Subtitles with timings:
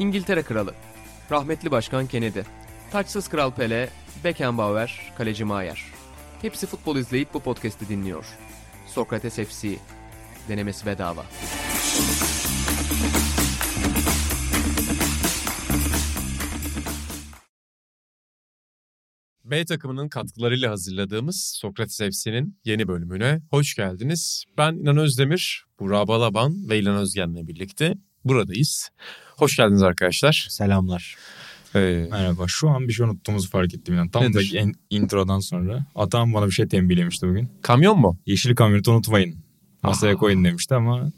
[0.00, 0.74] İngiltere Kralı,
[1.30, 2.40] rahmetli Başkan Kennedy,
[2.90, 3.88] taçsız Kral Pele,
[4.24, 5.84] Beckenbauer, Kaleci Maier.
[6.42, 8.24] Hepsi futbol izleyip bu podcast'i dinliyor.
[8.86, 9.76] Sokrates FC,
[10.48, 11.24] denemesi bedava.
[19.44, 24.44] B takımının katkılarıyla hazırladığımız Sokrates FC'nin yeni bölümüne hoş geldiniz.
[24.58, 28.90] Ben İnan Özdemir, Burak Balaban ve İlan Özgen'le birlikte buradayız.
[29.36, 30.46] Hoş geldiniz arkadaşlar.
[30.50, 31.16] Selamlar.
[31.74, 32.44] Ee, Merhaba.
[32.48, 33.94] Şu an bir şey unuttuğumuzu fark ettim.
[33.94, 34.10] Yani.
[34.10, 34.54] Tam Nedir?
[34.54, 35.86] da en, introdan sonra.
[35.94, 37.48] Atam bana bir şey tembihlemişti bugün.
[37.62, 38.18] kamyon mu?
[38.26, 39.36] Yeşil kamyoneti unutmayın.
[39.82, 41.10] Masaya koyun demişti ama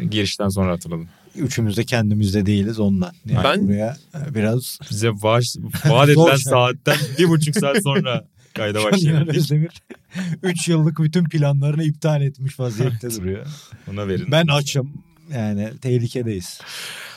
[0.00, 1.08] e, girişten sonra hatırladım.
[1.36, 3.12] Üçümüz de kendimizde değiliz ondan.
[3.26, 5.44] Yani Ben- buraya e, biraz Bize vaat,
[5.86, 9.28] vaat edilen saatten bir buçuk saat sonra kayda başlayalım.
[9.28, 9.70] Özdemir
[10.42, 13.46] 3 yıllık bütün planlarını iptal etmiş vaziyette duruyor.
[13.92, 14.26] Ona verin.
[14.32, 14.92] Ben açım.
[15.34, 16.60] Yani tehlikedeyiz.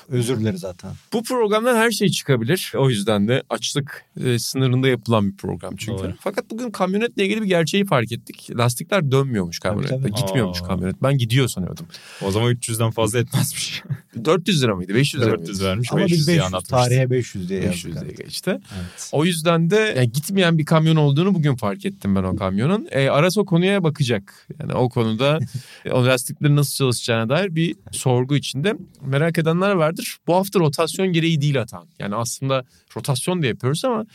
[0.09, 0.91] Özür dileriz zaten.
[1.13, 2.71] Bu programdan her şey çıkabilir.
[2.77, 6.03] O yüzden de açlık e, sınırında yapılan bir program çünkü.
[6.03, 6.13] Doğru.
[6.19, 8.49] Fakat bugün kamyonetle ilgili bir gerçeği fark ettik.
[8.57, 9.95] Lastikler dönmüyormuş kamyonette.
[9.95, 10.21] Tabii, tabii.
[10.21, 10.65] Gitmiyormuş Aa.
[10.67, 11.03] kamyonet.
[11.03, 11.85] Ben gidiyor sanıyordum.
[12.21, 13.83] O zaman 300'den fazla etmezmiş.
[14.25, 14.95] 400 lira mıydı?
[14.95, 15.69] 500 lira 400 mıydı?
[15.69, 15.89] vermiş.
[15.91, 16.69] Ama 500 biz diye 500 anlatmışız.
[16.69, 18.17] tarihe 500 diye 500 yazdık.
[18.17, 18.49] diye geçti.
[18.51, 19.09] Evet.
[19.11, 22.87] O yüzden de yani gitmeyen bir kamyon olduğunu bugün fark ettim ben o kamyonun.
[22.91, 24.47] E, Aras o konuya bakacak.
[24.59, 25.39] Yani o konuda
[25.91, 28.73] o lastiklerin nasıl çalışacağına dair bir sorgu içinde.
[29.01, 30.17] Merak edenler vardır.
[30.27, 31.87] Bu hafta rotasyon gereği değil Atan.
[31.99, 32.63] Yani aslında
[32.97, 34.05] rotasyon da yapıyoruz ama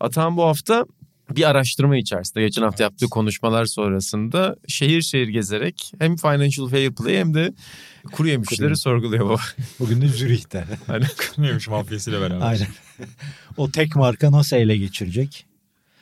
[0.00, 0.84] Atan bu hafta
[1.36, 2.90] bir araştırma içerisinde geçen hafta Evet.
[2.92, 3.66] yaptığı konuşmalar
[4.68, 7.52] şehir şehir gezerek hem financial fair play hem de
[8.12, 9.40] kuru yemişleri Kuru- sorguluyor baba.
[9.80, 10.64] Bugün de Zürih'te.
[11.38, 12.46] Neymiş mafyasıyla beraber.
[12.46, 12.68] Aynen.
[13.56, 15.46] o tek marka nasıl ele geçirecek?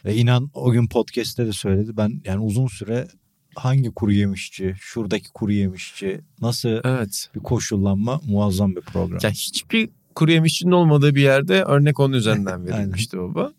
[0.05, 1.97] Ve inan o gün podcast'te de söyledi.
[1.97, 3.09] Ben yani uzun süre
[3.57, 7.31] hangi kuru yemişçi, şuradaki kuru yemişçi nasıl Evet.
[7.35, 9.19] bir koşullanma muazzam bir program.
[9.23, 13.53] Yani hiçbir kuru yemişçinin olmadığı bir yerde örnek onun üzerinden verilmişti baba.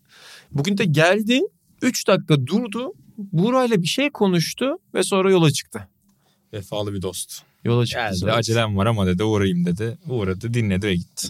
[0.52, 1.40] Bugün de geldi
[1.82, 2.92] 3 dakika durdu.
[3.18, 5.88] Buğra'yla bir şey konuştu ve sonra yola çıktı.
[6.52, 7.42] Vefalı bir dost.
[7.64, 8.04] Yola çıktı.
[8.20, 9.98] Geldi acelem var ama dedi uğrayayım dedi.
[10.08, 11.28] Uğradı dinledi ve gitti.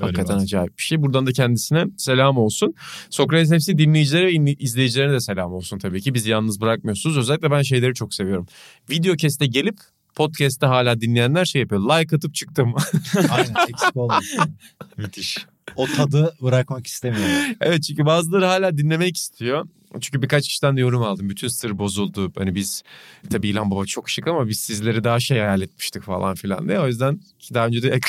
[0.00, 1.02] Hakikaten bir acayip bir şey.
[1.02, 2.74] Buradan da kendisine selam olsun.
[3.10, 6.14] Sokrates FC dinleyicilere ve in- izleyicilerine de selam olsun tabii ki.
[6.14, 7.18] Bizi yalnız bırakmıyorsunuz.
[7.18, 8.46] Özellikle ben şeyleri çok seviyorum.
[8.90, 9.76] Video keste gelip
[10.14, 11.80] podcast'te hala dinleyenler şey yapıyor.
[11.80, 12.74] Like atıp çıktım.
[13.30, 14.40] Aynen eksik olmasın.
[14.96, 15.46] Müthiş.
[15.76, 17.56] O tadı bırakmak istemiyorum.
[17.60, 19.66] Evet çünkü bazıları hala dinlemek istiyor.
[20.00, 21.28] Çünkü birkaç kişiden de yorum aldım.
[21.30, 22.32] Bütün sır bozuldu.
[22.38, 22.82] Hani biz
[23.30, 26.80] tabii İlhan Baba çok şık ama biz sizleri daha şey hayal etmiştik falan filan diye.
[26.80, 28.08] O yüzden ki daha önce de ek-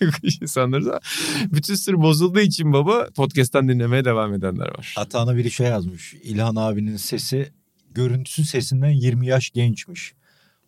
[0.40, 1.00] insanları da
[1.52, 4.94] bütün sır bozulduğu için baba podcast'ten dinlemeye devam edenler var.
[4.96, 6.14] Atağına biri şey yazmış.
[6.14, 7.52] İlhan abinin sesi
[7.90, 10.12] görüntüsü sesinden 20 yaş gençmiş.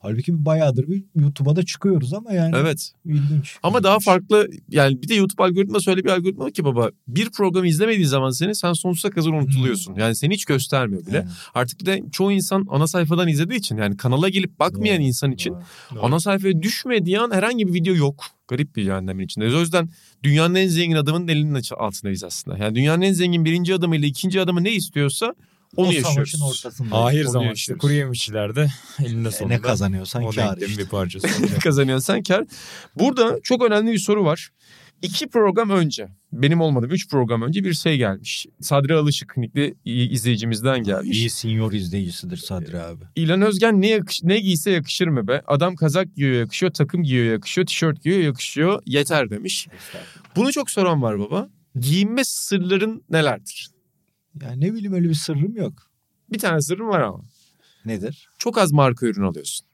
[0.03, 2.93] Halbuki bayağıdır bir YouTube'a da çıkıyoruz ama yani Evet.
[3.05, 3.57] ilginç.
[3.63, 4.05] Ama daha İlginç.
[4.05, 8.31] farklı yani bir de YouTube algoritması öyle bir algoritma ki baba bir programı izlemediği zaman
[8.31, 9.95] seni sen sonsuza kadar unutuluyorsun.
[9.95, 11.19] Yani seni hiç göstermiyor bile.
[11.19, 11.31] Aynen.
[11.55, 15.33] Artık bir de çoğu insan ana sayfadan izlediği için yani kanala gelip bakmayan Doğru, insan
[15.33, 15.55] için
[15.95, 16.05] doğru.
[16.05, 18.25] ana sayfaya düşmediği an herhangi bir video yok.
[18.49, 19.55] Garip bir cehennemin içindeyiz.
[19.55, 19.89] O yüzden
[20.23, 22.59] dünyanın en zengin adamının elinin altındayız aslında.
[22.59, 25.35] Yani dünyanın en zengin birinci adamıyla ikinci adamı ne istiyorsa
[25.77, 26.15] onu o yaşıyoruz.
[26.15, 26.97] savaşın ortasında.
[27.05, 27.81] Ahir Onu zaman işte yaşıyoruz.
[27.83, 28.69] kuru yemişçilerde
[29.05, 29.55] elinde E, sonunda.
[29.57, 30.83] ne kazanıyorsan O kar işte.
[30.83, 31.27] bir parçası.
[31.43, 32.45] Ne kazanıyorsan kar.
[32.99, 34.49] Burada çok önemli bir soru var.
[35.03, 38.47] İki program önce, benim olmadığım üç program önce bir şey gelmiş.
[38.61, 41.19] Sadri Alışık nickli izleyicimizden gelmiş.
[41.19, 43.05] İyi senior izleyicisidir Sadri abi.
[43.17, 45.43] İlan Özgen ne, yakış, ne giyse yakışır mı be?
[45.47, 49.69] Adam kazak giyiyor yakışıyor, takım giyiyor yakışıyor, tişört giyiyor yakışıyor, yeter demiş.
[50.37, 51.49] Bunu çok soran var baba.
[51.81, 53.69] Giyinme sırların nelerdir?
[54.43, 55.73] Yani ne bileyim öyle bir sırrım yok.
[56.33, 57.21] Bir tane sırrım var ama.
[57.85, 58.29] Nedir?
[58.39, 59.67] Çok az marka ürün alıyorsun.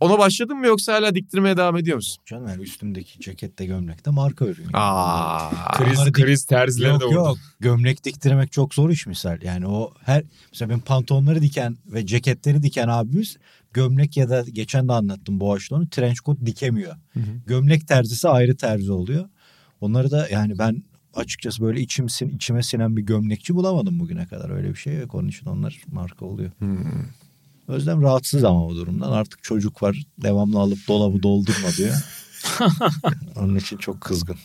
[0.00, 2.22] Ona başladın mı yoksa hala diktirmeye devam ediyor musun?
[2.26, 4.66] Canım yani üstümdeki cekette gömlekte marka ürün.
[4.72, 5.50] Aa.
[5.78, 7.14] kriz, Onları dik- kriz terzileri Yok de orada.
[7.18, 7.38] yok.
[7.60, 9.42] Gömlek diktirmek çok zor iş misal.
[9.42, 13.36] Yani o her mesela benim pantolonları diken ve ceketleri diken abimiz
[13.72, 16.96] gömlek ya da geçen de anlattım Boğaç'ta trench coat dikemiyor.
[17.12, 17.20] hı.
[17.46, 19.28] Gömlek terzisi ayrı terzi oluyor.
[19.80, 20.82] Onları da yani ben
[21.14, 24.50] açıkçası böyle içim içime sinen bir gömlekçi bulamadım bugüne kadar.
[24.50, 25.14] Öyle bir şey yok.
[25.14, 26.50] Onun için onlar marka oluyor.
[26.58, 26.78] Hmm.
[27.68, 29.12] Özlem rahatsız ama o durumdan.
[29.12, 30.02] Artık çocuk var.
[30.22, 31.94] Devamlı alıp dolabı doldurma diyor.
[33.36, 34.36] Onun için çok kızgın.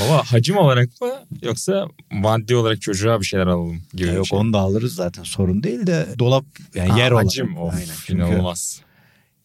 [0.00, 1.08] Baba hacim olarak mı
[1.42, 4.38] yoksa maddi olarak çocuğa bir şeyler alalım gibi Ya yok şey.
[4.38, 6.44] onu da alırız zaten sorun değil de dolap
[6.74, 7.26] yani Ha, yer olarak.
[7.26, 7.86] hacim of Aynen.
[8.06, 8.80] Çünkü inanılmaz.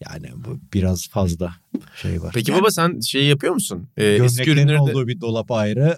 [0.09, 1.55] yani bu biraz fazla
[2.01, 2.31] şey var.
[2.33, 3.87] Peki Yani baba sen şey yapıyor musun?
[3.97, 4.81] Ee, eski gömleklerin ürünleri de...
[4.81, 5.97] olduğu bir dolap ayrı.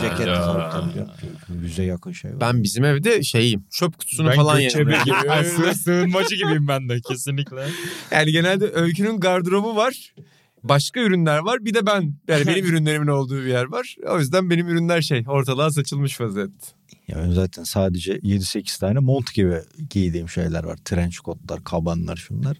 [0.00, 1.62] Ceket tabii.
[1.62, 2.40] Yüze yakın şey var.
[2.40, 4.88] Ben bizim evde şeyim çöp kutusunu ben falan yerim.
[4.88, 7.66] gibi, sığ- sığınmacı gibiyim ben de kesinlikle.
[8.10, 10.14] Yani genelde Öykü'nün gardırobu var.
[10.62, 12.14] başka ürünler var bir de ben.
[12.28, 13.96] Yani benim ürünlerimin olduğu bir yer var.
[14.10, 16.66] O yüzden benim ürünler şey ortalığa saçılmış vaziyette.
[17.08, 19.56] Ya ben zaten sadece 7-8 tane mont gibi
[19.90, 20.76] giydiğim şeyler var.
[20.84, 22.56] Trench coatlar, kabanlar şunlar.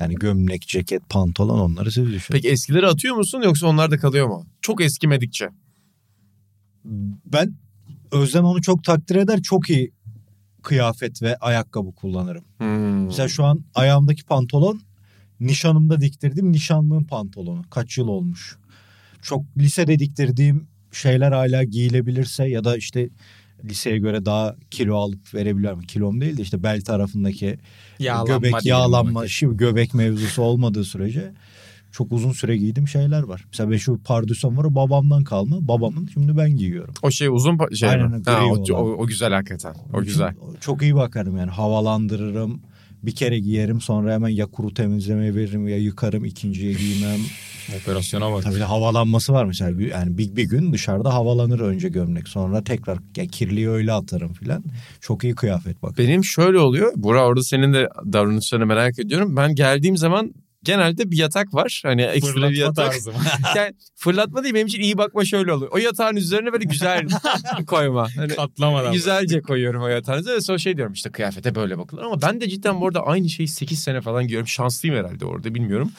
[0.00, 2.36] Yani gömlek, ceket, pantolon onları siz düşünün.
[2.38, 4.46] Peki eskileri atıyor musun yoksa onlar da kalıyor mu?
[4.62, 5.48] Çok eskimedikçe.
[7.26, 7.54] Ben
[8.12, 9.42] Özlem onu çok takdir eder.
[9.42, 9.92] Çok iyi
[10.62, 12.44] kıyafet ve ayakkabı kullanırım.
[12.58, 13.06] Hmm.
[13.06, 14.80] Mesela şu an ayağımdaki pantolon
[15.40, 17.64] nişanımda diktirdiğim nişanlığın pantolonu.
[17.70, 18.58] Kaç yıl olmuş.
[19.22, 23.08] Çok lisede diktirdiğim şeyler hala giyilebilirse ya da işte
[23.64, 25.80] liseye göre daha kilo alıp verebiliyorum.
[25.80, 27.58] Kilom değil de işte bel tarafındaki
[27.98, 31.32] göbek diyelim yağlanma, şimdi göbek mevzusu olmadığı sürece
[31.92, 33.44] çok uzun süre giydiğim şeyler var.
[33.46, 35.56] Mesela ben şu pardüsüm var o babamdan kalma.
[35.60, 36.94] Babamın şimdi ben giyiyorum.
[37.02, 38.22] O şey uzun şey Aynen, mi?
[38.26, 39.74] Ha, o, o, o güzel hakikaten.
[39.94, 40.34] O güzel.
[40.60, 42.60] Çok iyi bakarım yani havalandırırım.
[43.02, 47.20] Bir kere giyerim sonra hemen ya kuru temizlemeye veririm ya yıkarım ikinciye giymem.
[47.82, 48.42] Operasyona bak.
[48.42, 52.98] Tabii de havalanması var mesela yani bir, bir gün dışarıda havalanır önce gömlek sonra tekrar
[53.16, 54.64] ya kirliyi öyle atarım filan.
[55.00, 55.98] Çok iyi kıyafet bak.
[55.98, 56.92] Benim şöyle oluyor.
[56.96, 59.36] Bura orada senin de davranışlarını merak ediyorum.
[59.36, 61.80] Ben geldiğim zaman genelde bir yatak var.
[61.84, 62.92] Hani ekstra bir Fırlatma yatak.
[62.92, 63.12] tarzı.
[63.56, 65.70] yani fırlatma değil benim için iyi bakma şöyle oluyor.
[65.72, 67.06] O yatağın üzerine böyle güzel
[67.66, 68.08] koyma.
[68.16, 68.92] Hani Katlamadan.
[68.92, 70.40] güzelce koyuyorum o yatağın üzerine.
[70.40, 72.02] Sonra şey diyorum işte kıyafete böyle bakılır.
[72.02, 74.48] Ama ben de cidden bu arada aynı şeyi 8 sene falan giyiyorum.
[74.48, 75.92] Şanslıyım herhalde orada bilmiyorum.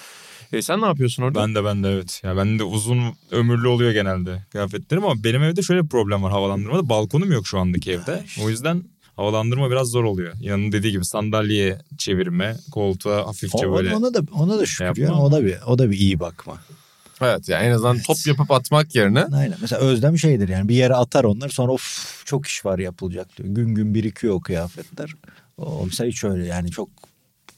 [0.54, 1.40] E, sen ne yapıyorsun orada?
[1.42, 2.22] Ben de ben de evet.
[2.24, 3.02] Ya ben de uzun
[3.32, 6.90] ömürlü oluyor genelde kıyafetlerim ama benim evde şöyle bir problem var havalandırmada.
[6.90, 8.24] Balkonum yok şu andaki evde.
[8.44, 8.84] O yüzden
[9.19, 10.33] havalandırma biraz zor oluyor.
[10.39, 13.95] Yanın dediği gibi sandalyeye çevirme, koltuğa hafifçe O- böyle.
[13.95, 15.10] ona da ona da şükür yapma ya.
[15.12, 15.24] ama.
[15.25, 16.57] O da bir o da bir iyi bakma.
[17.21, 19.24] Evet yani en azından top yapıp atmak yerine.
[19.24, 19.57] Aynen.
[19.62, 23.50] Mesela Özlem şeydir yani bir yere atar onlar sonra of çok iş var yapılacak diyor.
[23.50, 25.13] Gün gün birikiyor o kıyafetler.
[25.57, 26.89] O mesela hiç öyle yani çok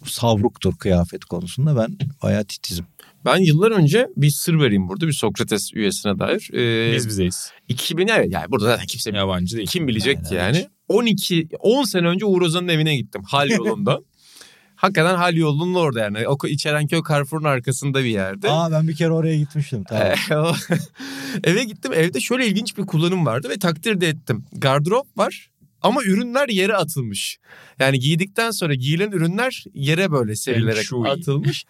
[0.06, 2.86] savruktur kıyafet konusunda ben bayağı titizim.
[3.26, 6.50] Ben yıllar önce bir sır vereyim burada bir Sokrates üyesine dair.
[6.54, 7.52] Ee, Biz bizeyiz.
[7.68, 9.68] 2000 evet yani burada zaten kimse Yabancı değil.
[9.68, 10.68] kim bilecek ki yani.
[10.92, 14.00] 12 10 sene önce Uğur Ozan'ın evine gittim hal yolunda.
[14.76, 16.28] Hakikaten hal yolunun orada yani.
[16.28, 18.50] O İçerenköy Carrefour'un arkasında bir yerde.
[18.52, 19.84] Aa ben bir kere oraya gitmiştim.
[19.84, 20.14] Tamam.
[20.32, 20.76] O-
[21.44, 24.46] Eve gittim evde şöyle ilginç bir kullanım vardı ve takdir de ettim.
[24.54, 25.50] Gardırop var
[25.82, 27.40] ama ürünler yere atılmış.
[27.80, 31.66] Yani giydikten sonra giyilen ürünler yere böyle serilerek atılmış.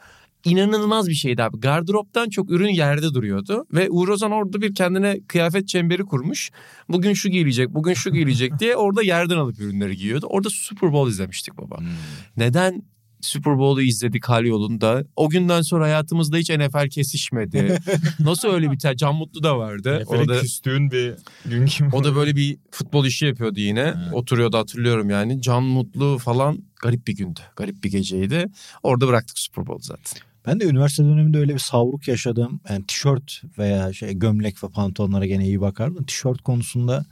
[0.45, 1.59] İnanılmaz bir şeydi abi.
[1.59, 3.65] Gardıroptan çok ürün yerde duruyordu.
[3.73, 6.51] Ve Uğur Ozan orada bir kendine kıyafet çemberi kurmuş.
[6.89, 10.25] Bugün şu giyilecek, bugün şu giyilecek diye orada yerden alıp ürünleri giyiyordu.
[10.29, 11.77] Orada Super Bowl izlemiştik baba.
[11.77, 11.87] Hmm.
[12.37, 12.83] Neden
[13.21, 15.03] Super Bowl'u izledik hal yolunda?
[15.15, 17.77] O günden sonra hayatımızda hiç NFL kesişmedi.
[18.19, 18.95] Nasıl öyle bir ter?
[18.95, 19.99] Can Mutlu da vardı.
[19.99, 21.13] Nefere Orada küstüğün bir
[21.45, 21.89] gün kim?
[21.93, 23.79] o da böyle bir futbol işi yapıyordu yine.
[23.79, 24.13] Evet.
[24.13, 25.41] Oturuyordu hatırlıyorum yani.
[25.41, 27.39] Can Mutlu falan garip bir gündü.
[27.55, 28.45] Garip bir geceydi.
[28.83, 30.30] Orada bıraktık Super Bowl zaten.
[30.45, 32.59] Ben de üniversite döneminde öyle bir savruk yaşadım.
[32.69, 36.03] Yani tişört veya şey gömlek ve pantolonlara gene iyi bakardım.
[36.05, 37.05] Tişört konusunda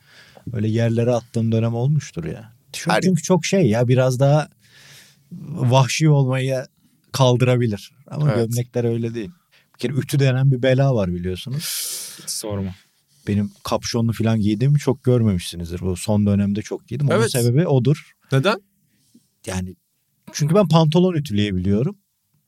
[0.53, 2.53] öyle yerlere attığım dönem olmuştur ya.
[2.73, 4.49] Tişört Her- çünkü çok şey ya biraz daha
[5.49, 6.65] vahşi olmayı
[7.11, 7.91] kaldırabilir.
[8.07, 8.35] Ama Evet.
[8.37, 9.31] gömlekler öyle değil.
[9.73, 11.63] Bir kere ütü denen bir bela var biliyorsunuz.
[12.27, 12.75] Sorma.
[13.27, 15.79] Benim kapşonlu falan giydiğimi çok görmemişsinizdir.
[15.79, 17.07] Bu son dönemde çok giydim.
[17.07, 17.31] Onun Evet.
[17.31, 18.11] sebebi odur.
[18.31, 18.61] Neden?
[19.45, 19.75] Yani
[20.33, 21.97] çünkü ben pantolon ütüleyebiliyorum.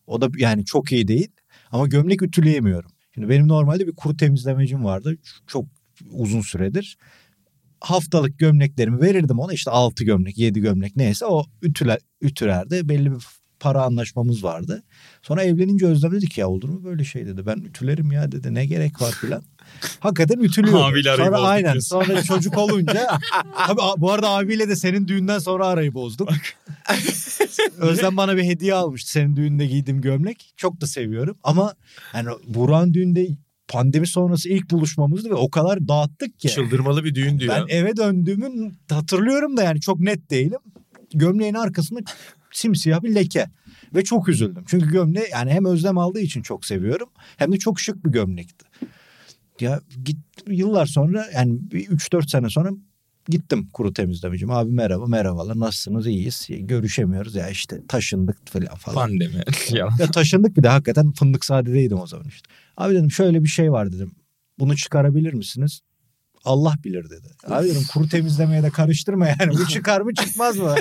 [0.07, 1.27] O da yani çok iyi değil.
[1.71, 2.91] Ama gömlek ütüleyemiyorum.
[3.13, 5.17] Şimdi benim normalde bir kuru temizlemecim vardı.
[5.47, 5.65] Çok
[6.11, 6.97] uzun süredir.
[7.79, 9.53] Haftalık gömleklerimi verirdim ona.
[9.53, 12.89] işte 6 gömlek, 7 gömlek neyse o ütüler, ütülerdi.
[12.89, 13.23] Belli bir
[13.59, 14.83] para anlaşmamız vardı.
[15.21, 17.45] Sonra evlenince Özlem dedi ki ya olur mu böyle şey dedi.
[17.45, 18.53] Ben ütülerim ya dedi.
[18.53, 19.43] Ne gerek var filan.
[19.99, 20.91] Hakikaten ütülüyor.
[20.91, 21.71] Abiyle Sonra aynen.
[21.73, 21.89] diyorsun.
[22.01, 23.07] Sonra çocuk olunca
[23.67, 26.29] tabii a- bu arada abiyle de senin düğünden sonra arayı bozduk.
[27.77, 30.53] Özlem bana bir hediye almıştı senin düğünde giydiğim gömlek.
[30.57, 31.73] Çok da seviyorum ama
[32.13, 33.27] yani Burak'ın düğünde
[33.67, 36.47] pandemi sonrası ilk buluşmamızdı ve o kadar dağıttık ki.
[36.47, 37.55] Çıldırmalı bir düğün diyor.
[37.55, 40.59] Ben eve döndüğümü hatırlıyorum da yani çok net değilim.
[41.13, 41.99] Gömleğin arkasında
[42.51, 43.45] simsiyah bir leke.
[43.95, 44.63] Ve çok üzüldüm.
[44.67, 47.09] Çünkü gömleği yani hem özlem aldığı için çok seviyorum.
[47.37, 48.65] Hem de çok şık bir gömlekti.
[49.59, 50.17] Ya git
[50.47, 52.69] yıllar sonra yani bir 3-4 sene sonra
[53.29, 54.51] gittim kuru temizlemecim.
[54.51, 56.47] Abi merhaba merhabalar nasılsınız iyiyiz.
[56.49, 58.95] Görüşemiyoruz ya işte taşındık falan falan.
[58.95, 59.41] Pandemi.
[59.71, 62.49] Ya taşındık bir de hakikaten fındık sadedeydim o zaman işte.
[62.77, 64.11] Abi dedim şöyle bir şey var dedim.
[64.59, 65.81] Bunu çıkarabilir misiniz?
[66.45, 67.27] Allah bilir dedi.
[67.47, 69.49] Abi dedim kuru temizlemeye de karıştırma yani.
[69.53, 70.75] Bu çıkar mı çıkmaz mı?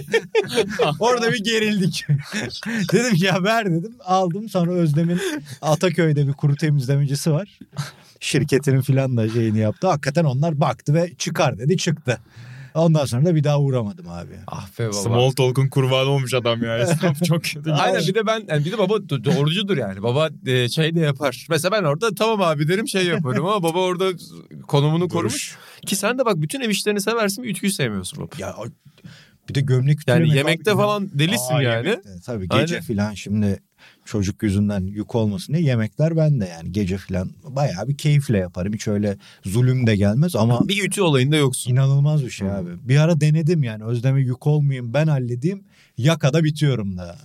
[0.99, 2.07] Orada bir gerildik.
[2.93, 3.95] dedim ki ya ver dedim.
[4.05, 5.21] Aldım sonra Özlem'in
[5.63, 7.59] Ataköy'de bir kuru temizlemecisi var.
[8.21, 9.87] Şirketinin filan da şeyini yaptı.
[9.89, 12.19] Hakikaten onlar baktı ve çıkar dedi çıktı.
[12.75, 14.33] Ondan sonra da bir daha uğramadım abi.
[14.47, 14.93] Ah be baba.
[14.93, 16.79] Small talk'un kurbanı olmuş adam ya.
[16.83, 17.73] Esnaf çok kötü.
[17.73, 20.03] Aynen bir de ben yani bir de baba do- doğrucudur yani.
[20.03, 21.47] Baba e, şey de yapar.
[21.51, 24.11] Mesela ben orada tamam abi derim şey yaparım ama baba orada
[24.67, 25.57] konumunu korumuş.
[25.87, 28.31] Ki sen de bak bütün ev işlerini seversin ütüyü sevmiyorsun baba.
[28.39, 28.57] Ya
[29.49, 30.79] bir de gömlek Yani yemekte abi.
[30.79, 31.87] falan delisin Aa, yani.
[31.89, 32.11] yemekte.
[32.27, 32.81] Tabii gece Aynen.
[32.81, 33.61] filan şimdi
[34.11, 38.73] çocuk yüzünden yük olmasın diye yemekler ben de yani gece filan bayağı bir keyifle yaparım.
[38.73, 41.71] Hiç öyle zulüm de gelmez ama Bir ütü olayında yoksun.
[41.73, 42.71] inanılmaz bir şey abi.
[42.89, 45.65] Bir ara denedim yani Özlem'e yük olmayayım ben halledeyim
[45.99, 47.19] yakada bitiyorum da.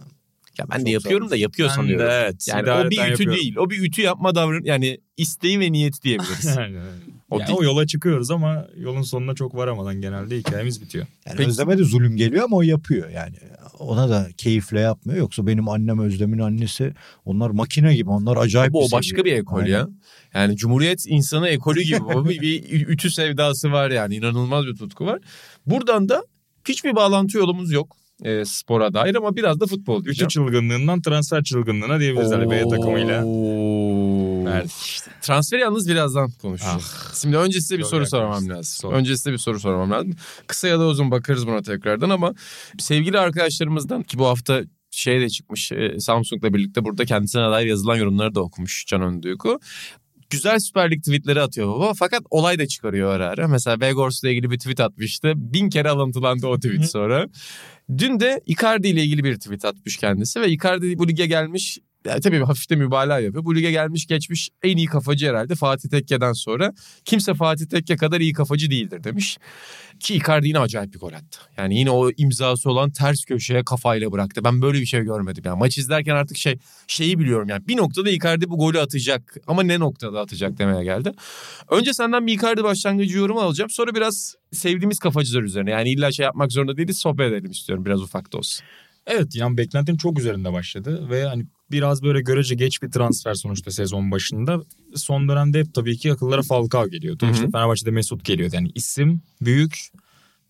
[0.60, 2.08] Ya ben Çok de yapıyorum da yapıyor Ben de sanıyorum.
[2.10, 2.48] evet.
[2.48, 3.36] Yani o bir ütü yapıyorum.
[3.36, 3.56] değil.
[3.56, 6.46] O bir ütü yapma davran yani isteği ve niyeti diyebiliriz.
[7.32, 7.50] O O, değil.
[7.60, 11.06] o yola çıkıyoruz ama yolun sonuna çok varamadan genelde hikayemiz bitiyor.
[11.28, 13.36] Yani Peki- Özlem'e de zulüm geliyor ama o yapıyor yani.
[13.80, 15.20] Ona da keyifle yapmıyor.
[15.20, 16.94] Yoksa benim annem Özlem'in annesi
[17.26, 19.36] onlar makine gibi onlar acayip Bu o bir başka seviye.
[19.36, 19.70] bir ekol Aynen.
[19.70, 19.88] ya.
[20.34, 25.06] Yani Cumhuriyet insanı ekolü gibi o bir, bir ütü sevdası var yani inanılmaz bir tutku
[25.06, 25.20] var.
[25.66, 26.24] Buradan da
[26.68, 30.30] hiçbir bağlantı yolumuz yok e, spora dair ama biraz da futbol Ütü diyeceğim.
[30.30, 33.24] çılgınlığından transfer çılgınlığına diyebiliriz hani B takımıyla.
[34.60, 35.10] Evet.
[35.22, 36.96] Transferi yalnız birazdan konuşacağız.
[37.22, 38.64] Şimdi önce size bir soru sormam lazım.
[38.64, 38.94] Sor.
[38.94, 40.16] Önce size bir soru sormam lazım.
[40.48, 42.34] Kısa ya da uzun bakarız buna tekrardan ama
[42.80, 47.96] sevgili arkadaşlarımızdan ki bu hafta şey de çıkmış e, Samsung'la birlikte burada kendisine dair yazılan
[47.96, 49.60] yorumları da okumuş Can Önduyku.
[50.30, 53.48] Güzel Süper Lig tweetleri atıyor baba fakat olay da çıkarıyor ara ara.
[53.48, 55.34] Mesela Vegors'la ilgili bir tweet atmıştı.
[55.36, 57.28] Bin kere alıntılandı o tweet sonra.
[57.98, 62.20] Dün de Icardi ile ilgili bir tweet atmış kendisi ve Icardi bu lige gelmiş ya
[62.20, 63.46] tabii hafif de mübalağa yapıyor.
[63.46, 66.74] Bu lige gelmiş geçmiş en iyi kafacı herhalde Fatih Tekke'den sonra.
[67.06, 69.38] Kimse Fatih Tekke kadar iyi kafacı değildir demiş.
[70.00, 71.40] Ki Icardi yine acayip bir gol attı.
[71.58, 74.44] Yani yine o imzası olan ters köşeye kafayla bıraktı.
[74.44, 75.44] Ben böyle bir şey görmedim.
[75.46, 76.58] Yani maç izlerken artık şey
[76.88, 77.68] şeyi biliyorum yani.
[77.68, 81.12] Bir noktada Icardi bu golü atacak ama ne noktada atacak demeye geldi.
[81.70, 83.70] Önce senden bir Icardi başlangıcı yorumu alacağım.
[83.70, 85.72] Sonra biraz sevdiğimiz kafacılar üzerine.
[85.72, 88.66] Yani illa şey yapmak zorunda değiliz sohbet edelim istiyorum biraz ufak da olsun.
[89.08, 93.72] Evet yani beklentinin çok üzerinde başladı ve hani biraz böyle görece geç bir transfer sonuçta
[93.72, 94.62] sezon başında.
[94.96, 97.26] Son dönemde hep tabii ki akıllara Falcao geliyordu.
[97.26, 97.34] Hı hı.
[97.34, 98.56] İşte Fenerbahçe'de Mesut geliyordu.
[98.56, 99.90] Yani isim büyük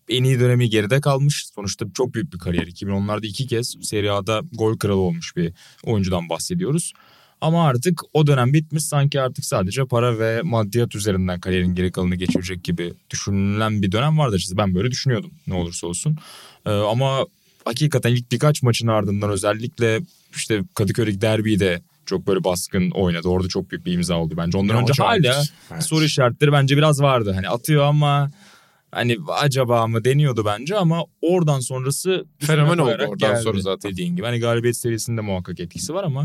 [0.08, 1.46] en iyi dönemi geride kalmış.
[1.54, 2.66] Sonuçta çok büyük bir kariyer.
[2.66, 5.52] 2010'larda iki kez Serie A'da gol kralı olmuş bir
[5.84, 6.92] oyuncudan bahsediyoruz.
[7.40, 12.14] Ama artık o dönem bitmiş sanki artık sadece para ve maddiyat üzerinden kariyerin geri kalanını
[12.14, 14.36] geçirecek gibi düşünülen bir dönem vardı.
[14.36, 16.16] İşte ben böyle düşünüyordum ne olursa olsun.
[16.66, 17.26] Ee, ama
[17.64, 20.00] hakikaten ilk birkaç maçın ardından özellikle
[20.36, 23.28] işte Kadıköy derbiyi de çok böyle baskın oynadı.
[23.28, 24.58] Orada çok büyük bir imza oldu bence.
[24.58, 25.84] Ondan Ya önce hala Evet.
[25.84, 27.32] soru işaretleri bence biraz vardı.
[27.34, 28.30] Hani atıyor ama
[28.92, 33.90] hani acaba mı deniyordu bence ama oradan sonrası Fenomen oldu oradan geldi sonra zaten.
[33.92, 36.22] Dediğin gibi hani galibiyet serisinde muhakkak etkisi var ama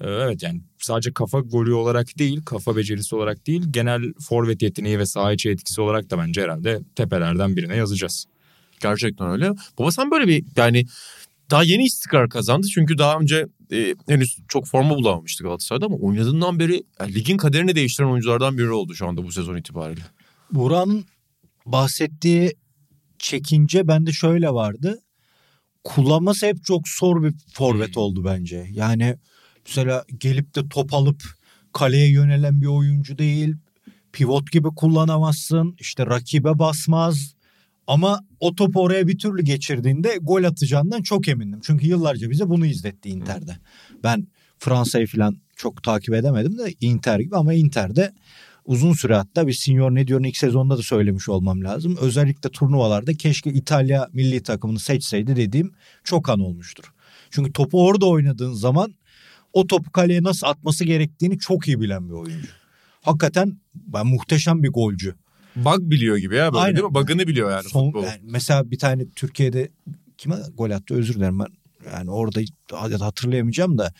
[0.00, 4.98] e, evet yani sadece kafa golü olarak değil, kafa becerisi olarak değil, genel forvet yeteneği
[4.98, 8.26] ve saha içi etkisi olarak da bence herhalde tepelerden birine yazacağız.
[8.80, 9.50] Gerçekten öyle.
[9.78, 10.86] Baba sen böyle bir yani
[11.50, 12.66] daha yeni istikrar kazandı.
[12.74, 17.74] Çünkü daha önce e, henüz çok forma bulamamıştı Galatasaray'da ama oynadığından beri yani ligin kaderini
[17.74, 20.02] değiştiren oyunculardan biri oldu şu anda bu sezon itibariyle.
[20.50, 21.04] Burak'ın
[21.66, 22.52] bahsettiği
[23.18, 25.00] çekince bende şöyle vardı.
[25.84, 28.66] Kullanması hep çok zor bir forvet oldu bence.
[28.70, 29.16] Yani
[29.66, 31.22] mesela gelip de top alıp
[31.72, 33.56] kaleye yönelen bir oyuncu değil.
[34.12, 35.76] Pivot gibi kullanamazsın.
[35.80, 37.34] İşte rakibe basmaz.
[37.86, 41.60] Ama o topu oraya bir türlü geçirdiğinde gol atacağından çok emindim.
[41.62, 43.56] Çünkü yıllarca bize bunu izletti Inter'de.
[44.04, 44.26] Ben
[44.58, 48.12] Fransa'yı falan çok takip edemedim de Inter gibi ama Inter'de
[48.64, 51.96] uzun süre hatta bir Signor ne diyor'un ilk sezonda da söylemiş olmam lazım.
[52.00, 55.72] Özellikle turnuvalarda keşke İtalya milli takımını seçseydi dediğim
[56.04, 56.92] çok an olmuştur.
[57.30, 58.94] Çünkü topu orada oynadığın zaman
[59.52, 62.48] o topu kaleye nasıl atması gerektiğini çok iyi bilen bir oyuncu.
[63.02, 65.14] Hakikaten ben muhteşem bir golcü.
[65.56, 66.76] Bug biliyor gibi ya böyle Aynen.
[66.76, 66.94] değil mi?
[66.94, 68.04] Bug'ını biliyor yani Son, futbolu.
[68.04, 69.68] yani mesela bir tane Türkiye'de
[70.18, 71.46] kime gol attı özür dilerim ben
[71.92, 72.40] yani orada
[73.04, 73.92] hatırlayamayacağım da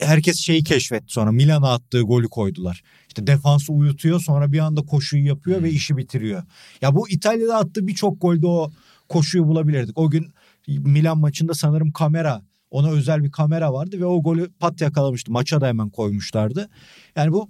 [0.00, 2.82] herkes şeyi keşfetti sonra Milan'a attığı golü koydular.
[3.08, 5.64] İşte defansı uyutuyor sonra bir anda koşuyu yapıyor Hmm.
[5.64, 6.42] ve işi bitiriyor.
[6.82, 8.70] Ya bu İtalya'da attığı birçok golde o
[9.08, 9.98] koşuyu bulabilirdik.
[9.98, 10.32] O gün
[10.68, 15.32] Milan maçında sanırım kamera ona özel bir kamera vardı ve o golü pat yakalamıştı.
[15.32, 16.68] Maça da hemen koymuşlardı.
[17.16, 17.48] Yani bu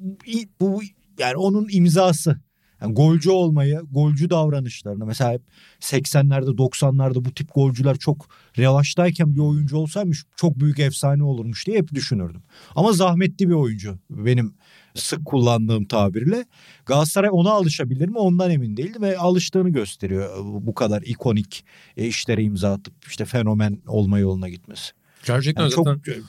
[0.60, 0.82] bu
[1.18, 2.40] yani onun imzası.
[2.80, 5.42] Yani golcü olmayı, golcü davranışlarını mesela hep
[5.80, 11.78] 80'lerde 90'larda bu tip golcüler çok revaçtayken bir oyuncu olsaymış çok büyük efsane olurmuş diye
[11.78, 12.42] hep düşünürdüm.
[12.74, 14.54] Ama zahmetli bir oyuncu benim
[14.94, 16.44] sık kullandığım tabirle.
[16.86, 21.64] Galatasaray ona alışabilir mi ondan emin değildim ve alıştığını gösteriyor bu kadar ikonik
[21.96, 24.92] e, işlere imza atıp işte fenomen olma yoluna gitmesi.
[25.26, 26.22] Gerçekten Yani çok zaten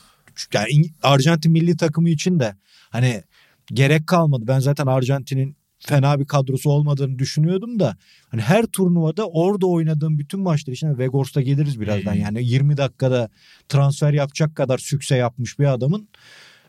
[0.54, 2.56] yani İng- Arjantin milli takımı için de
[2.90, 3.24] hani
[3.66, 4.44] gerek kalmadı.
[4.48, 5.56] Ben zaten Arjantin'in
[5.88, 7.98] fena bir kadrosu olmadığını düşünüyordum da
[8.30, 12.14] hani her turnuvada orada oynadığım bütün maçlar için Vegors'ta geliriz birazdan.
[12.14, 13.30] Yani 20 dakikada
[13.70, 16.08] transfer yapacak kadar sükse yapmış bir adamın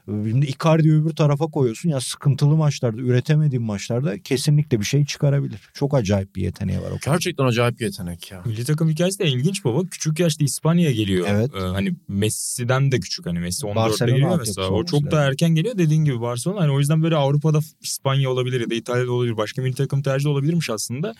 [0.06, 5.60] Şimdi Icardi'yi öbür tarafa koyuyorsun ya sıkıntılı maçlarda üretemediğin maçlarda kesinlikle bir şey çıkarabilir.
[5.74, 6.98] Çok acayip bir yeteneği var o.
[7.04, 8.42] Gerçekten acayip bir yetenek ya.
[8.46, 9.84] Milli takım hikayesi de ilginç baba.
[9.90, 11.26] Küçük yaşta İspanya'ya geliyor.
[11.30, 11.50] Evet.
[11.54, 14.68] Ee, hani Messi'den de küçük hani Messi 14'te Barcelona geliyor mesela.
[14.68, 16.60] O çok da erken geliyor dediğin gibi Barcelona.
[16.60, 19.36] Hani o yüzden böyle Avrupa'da İspanya olabilir ya da İtalya'da olabilir.
[19.36, 21.14] Başka milli takım tercihi olabilirmiş aslında.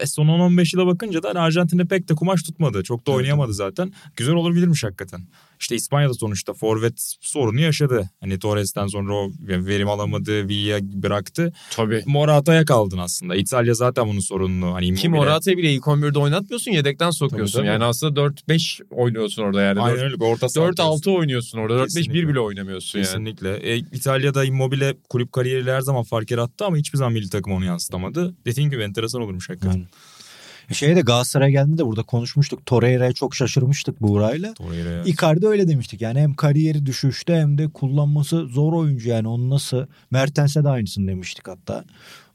[0.00, 2.82] E, son 10-15 yıla bakınca da hani Arjantin'de pek de kumaş tutmadı.
[2.82, 3.18] Çok da Evet.
[3.18, 3.92] oynayamadı zaten.
[4.16, 5.20] Güzel olabilirmiş hakikaten.
[5.60, 8.10] İşte İspanya'da sonuçta forvet sorunu yaşadı.
[8.20, 11.52] Hani Torres'ten sonra o verim alamadı, Villa bıraktı.
[11.70, 12.02] Tabii.
[12.06, 13.36] Morata'ya kaldın aslında.
[13.36, 14.74] İtalya zaten bunun sorununu.
[14.74, 17.52] Hani Kim Immobile- Morata'yı bile ilk 11'de oynatmıyorsun yedekten sokuyorsun.
[17.52, 17.72] Tabii, tabii.
[17.72, 19.80] Yani aslında 4-5 oynuyorsun orada yani.
[19.80, 20.24] Aynen öyle.
[20.24, 21.74] Orta saha 4-6 oynuyorsun orada.
[21.78, 22.28] 4-5-1 Kesinlikle.
[22.28, 23.06] bile oynamıyorsun yani.
[23.06, 23.56] Kesinlikle.
[23.56, 27.64] E, İtalya'da Immobile kulüp kariyeriyle her zaman fark yarattı ama hiçbir zaman milli takım onu
[27.64, 28.34] yansıtamadı.
[28.46, 29.72] Dediğin gibi enteresan olurmuş hakikaten.
[29.76, 29.86] Yani.
[30.72, 32.66] Şeye de Galatasaray'a geldiğinde de burada konuşmuştuk.
[32.66, 34.54] Torreira'ya çok şaşırmıştık Buğra'yla.
[34.54, 35.02] Torreira'ya.
[35.04, 36.00] Icardi öyle demiştik.
[36.00, 39.28] Yani hem kariyeri düşüşte hem de kullanması zor oyuncu yani.
[39.28, 41.84] Onu nasıl Mertens'e de aynısını demiştik hatta.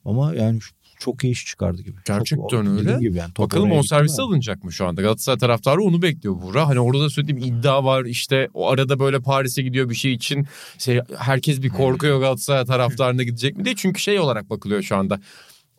[0.05, 0.59] Ama yani
[0.99, 1.97] çok iyi iş çıkardı gibi.
[2.05, 2.99] Gerçekten çok, öyle.
[2.99, 3.31] Gibi yani.
[3.39, 4.27] Bakalım oraya o gitti servisi mi?
[4.27, 5.01] alınacak mı şu anda?
[5.01, 6.67] Galatasaray taraftarı onu bekliyor Buğra.
[6.67, 8.05] Hani orada da bir iddia var.
[8.05, 10.47] İşte o arada böyle Paris'e gidiyor bir şey için.
[10.77, 13.75] Şey, herkes bir korkuyor Galatasaray taraftarına gidecek mi diye.
[13.75, 15.19] Çünkü şey olarak bakılıyor şu anda.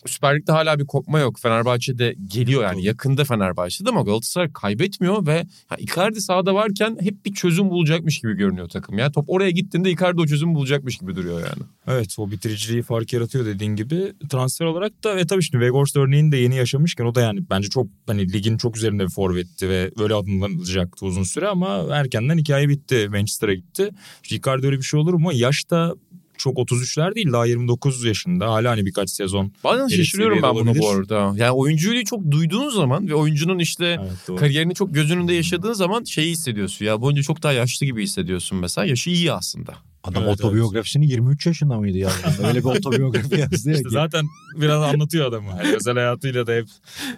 [0.06, 1.38] Süper Lig'de hala bir kopma yok.
[1.40, 7.34] Fenerbahçe'de geliyor yani yakında Fenerbahçe'de ama Galatasaray kaybetmiyor ve ya Icardi sahada varken hep bir
[7.34, 8.98] çözüm bulacakmış gibi görünüyor takım.
[8.98, 11.62] Ya top oraya gittiğinde Icardi o çözümü bulacakmış gibi duruyor yani.
[11.86, 14.12] Evet o bitiriciliği fark yaratıyor dediğin gibi.
[14.30, 17.68] Transfer olarak da ve tabii şimdi Weghorst örneğini de yeni yaşamışken o da yani bence
[17.68, 22.68] çok hani ligin çok üzerinde bir forvetti ve öyle adımlanacaktı uzun süre ama erkenden hikaye
[22.68, 23.08] bitti.
[23.10, 23.90] Manchester'a gitti.
[24.22, 25.32] İşte Icardi öyle bir şey olur mu?
[25.32, 25.94] Yaşta
[26.40, 28.50] çok 33'ler değil daha 29 yaşında.
[28.52, 29.52] Hala hani birkaç sezon.
[29.64, 31.32] Bazen şaşırıyorum ben bunu bu arada.
[31.36, 34.36] Yani oyunculuğu çok duyduğun zaman ve oyuncunun işte Evet, doğru.
[34.36, 36.84] kariyerini çok göz önünde yaşadığın zaman şeyi hissediyorsun.
[36.84, 38.84] Ya bu oyuncu çok daha yaşlı gibi hissediyorsun mesela.
[38.86, 39.74] Yaşı iyi aslında.
[40.04, 42.48] Adam Evet, otobiyografisini 23 yaşında mıydı yazdığında?
[42.48, 43.90] Öyle bir otobiyografi yazdı ya İşte ki.
[43.90, 45.48] zaten biraz anlatıyor adamı.
[45.48, 46.66] Yani özel hayatıyla da hep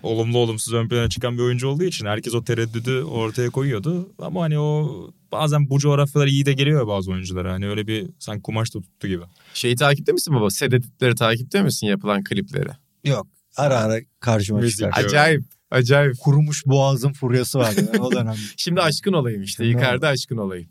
[0.03, 4.09] olumlu olumsuz ön plana çıkan bir oyuncu olduğu için herkes o tereddüdü ortaya koyuyordu.
[4.19, 4.91] Ama hani o
[5.33, 7.53] bazen bu coğrafyalar iyi de geliyor ya bazı oyunculara.
[7.53, 9.23] Hani öyle bir sanki kumaş da tuttu gibi.
[9.55, 10.51] Şeyi takipte misin baba?
[10.51, 12.69] Sededitleri takipte misin yapılan klipleri?
[13.05, 13.27] Yok.
[13.57, 14.79] Ara ara karşıma Müzik.
[14.79, 15.05] çıkar.
[15.05, 15.45] Acayip.
[15.71, 16.19] Acayip.
[16.19, 18.35] Kurumuş boğazın furyası vardı yani o dönem.
[18.57, 19.69] Şimdi aşkın olayım işte.
[19.69, 20.69] Icardi aşkın olayım.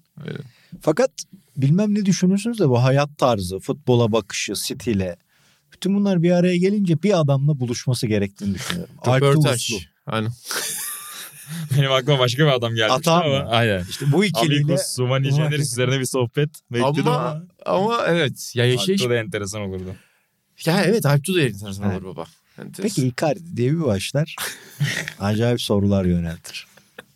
[0.82, 1.12] Fakat
[1.58, 5.16] bilmem ne düşünürsünüz de bu hayat tarzı, futbola bakışı, stile.
[5.74, 8.94] Bütün bunlar bir araya gelince bir adamla buluşması gerektiğini düşünüyorum.
[9.08, 9.72] Röportaj.
[10.06, 10.32] Aynen.
[11.78, 12.92] Benim aklıma başka bir adam geldi.
[12.92, 13.40] Atan ama.
[13.40, 13.50] mı?
[13.50, 13.84] Aynen.
[13.90, 17.44] İşte bu ikiliyle Amigos, Sumani Uman- Jeneris üzerine bir sohbet bekledim Ama, ama.
[17.66, 18.52] ama evet.
[18.56, 19.02] Ya yaşayış...
[19.02, 19.96] Alpto da enteresan olurdu.
[20.66, 22.02] Ya evet Alptu da enteresan Evet.
[22.04, 22.26] olur baba.
[22.62, 22.84] Enteresan.
[22.84, 24.36] Peki Icardi diye bir başlar.
[25.20, 26.68] Acayip sorular yöneltir.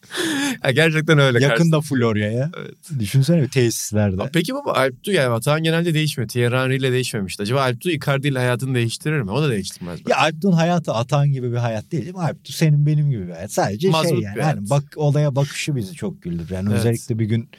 [0.62, 1.44] Ha, gerçekten öyle.
[1.44, 2.52] Yakında Florya'ya.
[2.58, 2.76] Evet.
[3.00, 4.24] Düşünsene tesislerde.
[4.24, 6.28] Aa, Peki baba Alptu yani Vatan genelde değişmiyor.
[6.30, 7.44] Thierry ile değişmemişti.
[7.44, 9.32] Acaba Alptu Icardi ile hayatını değiştirir mi?
[9.32, 10.00] O da değiştirmez.
[10.00, 10.06] mi?
[10.12, 12.04] Ya Alptu'nun hayatı atan gibi bir hayat değil.
[12.04, 12.22] değil mi?
[12.22, 13.52] Alptu senin benim gibi bir hayat.
[13.52, 14.42] Sadece Mazut şey yani.
[14.42, 16.50] hani bak olaya bakışı bizi çok güldür.
[16.50, 16.80] Yani Evet.
[16.80, 17.50] özellikle bir gün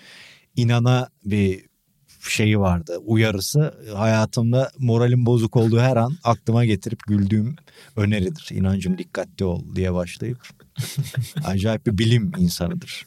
[0.56, 1.66] inana bir
[2.28, 7.56] şeyi vardı uyarısı hayatımda moralim bozuk olduğu her an aklıma getirip güldüğüm
[7.96, 8.48] öneridir.
[8.52, 10.38] İnancım dikkatli ol diye başlayıp
[11.44, 13.06] acayip bir bilim insanıdır.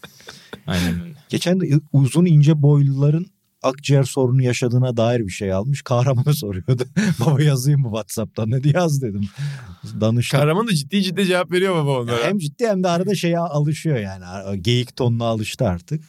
[0.67, 1.13] Aynen öyle.
[1.29, 3.27] Geçen de uzun ince boyluların
[3.63, 5.81] akciğer sorunu yaşadığına dair bir şey almış.
[5.81, 6.83] Kahramana soruyordu.
[7.19, 8.51] Baba yazayım mı Whatsapp'tan?
[8.51, 9.21] Ne diye yaz dedim.
[10.01, 10.39] Danıştım.
[10.39, 12.23] Kahraman da ciddi ciddi cevap veriyor baba onlara.
[12.23, 14.61] Hem ciddi hem de arada şeye alışıyor yani.
[14.61, 16.03] Geyik tonuna alıştı artık.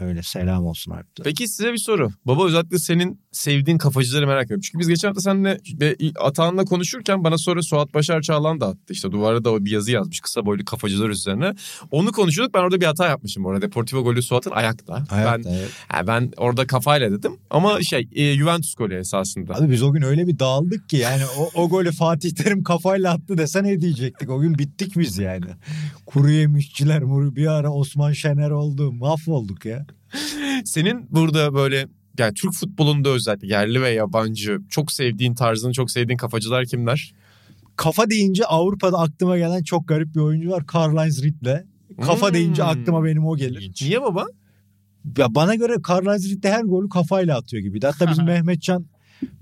[0.00, 1.24] Öyle selam olsun artık.
[1.24, 2.10] Peki size bir soru.
[2.24, 4.60] Baba özellikle senin sevdiğin kafacıları merak ediyorum.
[4.60, 8.92] Çünkü biz geçen hafta seninle ve Atahan'la konuşurken bana sonra Suat Başar Çağlan da attı.
[8.92, 11.54] İşte duvara da bir yazı yazmış kısa boylu kafacılar üzerine.
[11.90, 12.54] Onu konuşuyorduk.
[12.54, 13.62] Ben orada bir hata yapmışım orada.
[13.62, 15.04] Deportivo golü Suat'ın ayakta.
[15.08, 15.70] Hayat, ben evet.
[15.88, 17.32] ha, ben orada kafayla dedim.
[17.50, 19.54] Ama şey e, Juventus golü esasında.
[19.54, 23.12] Abi biz o gün öyle bir dağıldık ki yani o, o golü Fatih Terim kafayla
[23.12, 24.30] attı desen ne diyecektik?
[24.30, 25.46] O gün bittik biz yani.
[26.06, 27.02] Kuru yemişçiler
[27.36, 28.92] bir ara Osman Şener oldu.
[28.92, 29.86] Mahvolduk ya.
[30.64, 31.86] Senin burada böyle
[32.18, 37.12] yani Türk futbolunda özellikle yerli ve yabancı çok sevdiğin tarzını çok sevdiğin kafacılar kimler?
[37.76, 40.66] Kafa deyince Avrupa'da aklıma gelen çok garip bir oyuncu var.
[40.66, 41.64] Karl-Heinz Riedle.
[42.00, 42.34] Kafa Hmm.
[42.34, 43.72] deyince aklıma benim o gelir.
[43.82, 44.26] Niye baba?
[45.18, 47.86] Ya bana göre Karl-Heinz Riedle her golü kafayla atıyor gibiydi.
[47.86, 48.86] Hatta bizim Mehmetcan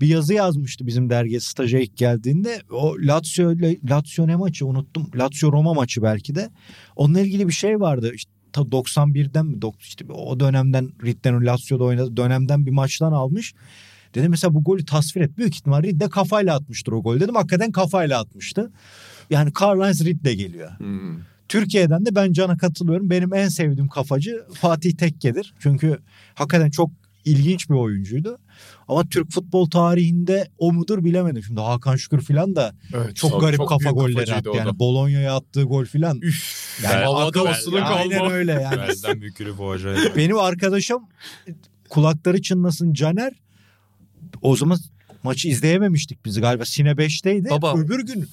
[0.01, 2.61] bir yazı yazmıştı bizim dergiye staja ilk geldiğinde.
[2.71, 3.53] O Lazio,
[3.89, 5.11] Lazio ne maçı unuttum.
[5.15, 6.49] Lazio Roma maçı belki de.
[6.95, 8.11] Onunla ilgili bir şey vardı.
[8.15, 9.57] İşte ta 91'den mi?
[9.79, 13.53] İşte o dönemden Riedle'nin Lazio'da oynadığı dönemden bir maçtan almış.
[14.15, 15.37] Dedim mesela bu golü tasvir et.
[15.37, 17.35] Büyük ihtimal Ridde kafayla atmıştır o gol dedim.
[17.35, 18.71] Hakikaten kafayla atmıştı.
[19.29, 20.79] Yani Karl-Heinz Ridde geliyor.
[20.79, 21.19] Hmm.
[21.47, 23.09] Türkiye'den de ben Can'a katılıyorum.
[23.09, 25.53] Benim en sevdiğim kafacı Fatih Tekke'dir.
[25.59, 25.99] Çünkü
[26.35, 26.91] hakikaten çok
[27.25, 28.37] ilginç bir oyuncuydu.
[28.87, 31.43] Ama Türk futbol tarihinde o mudur bilemedim.
[31.43, 34.49] Şimdi Hakan Şükür falan da Evet, çok, garip kafa büyük golleri attı.
[34.55, 36.19] Yani Bolonya'ya attığı gol falan.
[36.21, 36.79] Üf.
[36.83, 38.31] Yani Yani havada basılı Aynen kalma.
[38.31, 38.77] öyle yani.
[38.77, 40.15] Belden bükülüp o acayip.
[40.17, 41.01] Benim arkadaşım
[41.89, 43.33] kulakları çınlasın Caner.
[44.41, 44.79] O zaman
[45.23, 46.65] maçı izleyememiştik biz galiba.
[46.65, 47.49] Sine 5'teydi.
[47.49, 47.73] Baba.
[47.77, 48.29] Öbür gün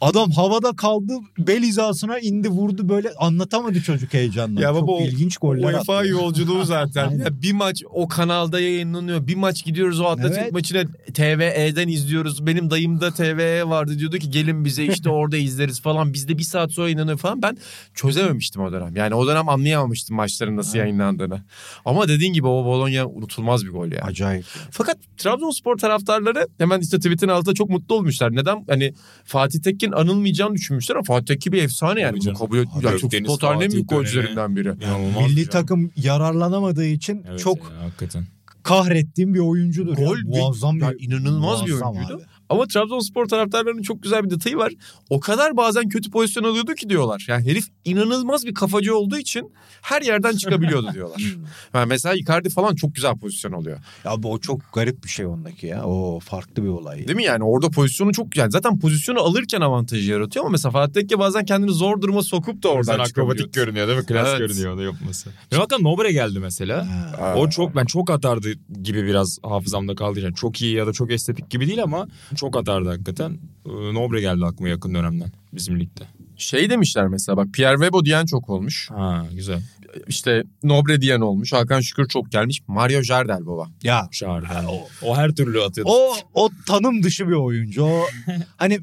[0.00, 1.12] adam havada kaldı.
[1.38, 4.60] Bel hizasına indi vurdu böyle anlatamadı çocuk heyecanla.
[4.60, 6.08] Ya baba, Çok o- ilginç goller UEFA attı.
[6.08, 7.10] yolculuğu zaten.
[7.10, 9.26] Ya bir maç o kanalda yayınlanıyor.
[9.26, 10.52] Bir maç gidiyoruz o atletik Evet.
[10.52, 12.46] maçını TVE'den izliyoruz.
[12.46, 16.12] Benim dayım da TVE vardı diyordu ki gelin bize işte orada izleriz falan.
[16.12, 17.42] Bizde bir saat sonra yayınlanıyor falan.
[17.42, 17.56] Ben
[17.94, 18.96] çözememiştim o dönem.
[18.96, 21.42] Yani o dönem anlayamamıştım maçların nasıl yayınlandığını.
[21.84, 24.00] Ama dediğin gibi o Bologna unutulmaz bir gol ya.
[24.02, 24.44] Acayip.
[24.70, 28.36] Fakat Trabzonspor taraftarları hemen işte tweet'in altında çok mutlu olmuşlar.
[28.36, 28.64] Neden?
[28.68, 28.92] Hani
[29.24, 32.20] Fatih Tekin anılmayacağını düşünmüşler ama Fatih Tekin bir efsane yani.
[32.20, 32.38] Canım.
[32.38, 34.68] kabul Ya Gökdeniz futbol tarihinin en Fatih büyük golcülerinden biri.
[34.84, 35.50] İnanılmaz Milli bir şey.
[35.50, 38.26] takım yararlanamadığı için Evet çok ya, hakikaten.
[38.62, 39.96] kahrettiğim bir oyuncudur.
[39.96, 40.22] Gol ya.
[40.24, 42.16] bir- muazzam ya bir inanılmaz bir muazzam oyuncuydu.
[42.18, 42.22] abi.
[42.48, 44.72] Ama Trabzonspor taraftarlarının çok güzel bir detayı var.
[45.10, 47.26] O kadar bazen kötü pozisyon alıyordu ki diyorlar.
[47.28, 51.22] Yani herif inanılmaz bir kafacı olduğu için her yerden çıkabiliyordu diyorlar.
[51.74, 53.78] Yani mesela Icardi falan çok güzel pozisyon alıyor.
[54.04, 55.84] Ya bu o çok garip bir şey ondaki ya.
[55.84, 56.98] O farklı bir olay.
[56.98, 60.92] Değil mi yani orada pozisyonu çok yani zaten pozisyonu alırken avantajı yaratıyor ama mesela Fatih
[60.92, 64.06] Tekke bazen kendini zor duruma sokup da Oradan akrobatik görünüyor değil mi?
[64.06, 64.38] Klas Evet.
[64.38, 65.30] görünüyor onu yapması.
[65.50, 66.86] Hakikaten Nobre geldi mesela.
[67.18, 67.34] Ha.
[67.36, 68.48] O çok ben çok atardı
[68.82, 70.20] gibi biraz hafızamda kaldı.
[70.20, 72.08] Yani çok iyi ya da çok estetik gibi değil ama
[72.38, 73.38] çok atardı hakikaten.
[73.66, 76.04] Ee, Nobre geldi aklıma yakın dönemden bizim ligde.
[76.36, 78.90] Şey demişler mesela bak Pierre Webo diyen çok olmuş.
[78.90, 79.62] Ha güzel.
[80.08, 81.52] İşte Nobre diyen olmuş.
[81.52, 82.62] Hakan Şükür çok gelmiş.
[82.66, 83.68] Mario Jardel baba.
[83.82, 84.64] Ya Şahar.
[84.68, 85.90] o, o her türlü atıyordu.
[85.92, 87.84] o o tanım dışı bir oyuncu.
[87.84, 88.02] O
[88.56, 88.80] hani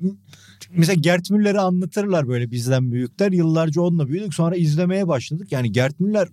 [0.72, 3.32] mesela Gert Müller'i anlatırlar böyle bizden büyükler.
[3.32, 4.34] Yıllarca onunla büyüdük.
[4.34, 5.52] Sonra izlemeye başladık.
[5.52, 6.28] Yani Gert Müller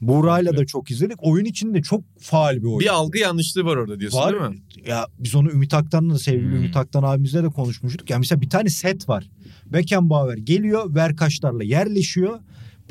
[0.00, 1.16] Buğra'yla da çok izledik.
[1.20, 2.80] Oyun içinde çok faal bir oyuncu.
[2.80, 4.32] Bir algı yanlışlığı var orada diyorsun Var.
[4.32, 4.62] değil mi?
[4.88, 6.56] Ya biz onu Ümit Aktan'la da sevgili Hmm.
[6.56, 8.10] Ümit Aktan abimizle de konuşmuştuk.
[8.10, 9.30] Ya mesela bir tane set var.
[9.66, 12.40] Beckenbauer geliyor Verkaçlarla yerleşiyor.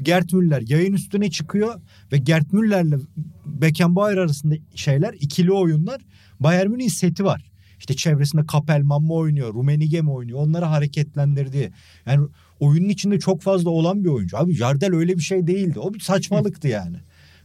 [0.01, 2.99] Gert Müller yayın üstüne çıkıyor ve Gert Müller'le
[3.45, 6.01] Beckenbauer arasında şeyler ikili oyunlar
[6.39, 7.51] Bayern Münih'in seti var.
[7.79, 11.71] İşte çevresinde Kapelman mı oynuyor, Rumenige mi oynuyor onları hareketlendirdiği.
[12.05, 12.27] Yani
[12.59, 14.37] oyunun içinde çok fazla olan bir oyuncu.
[14.37, 15.79] Abi Jardel öyle bir şey değildi.
[15.79, 16.97] O bir saçmalıktı yani.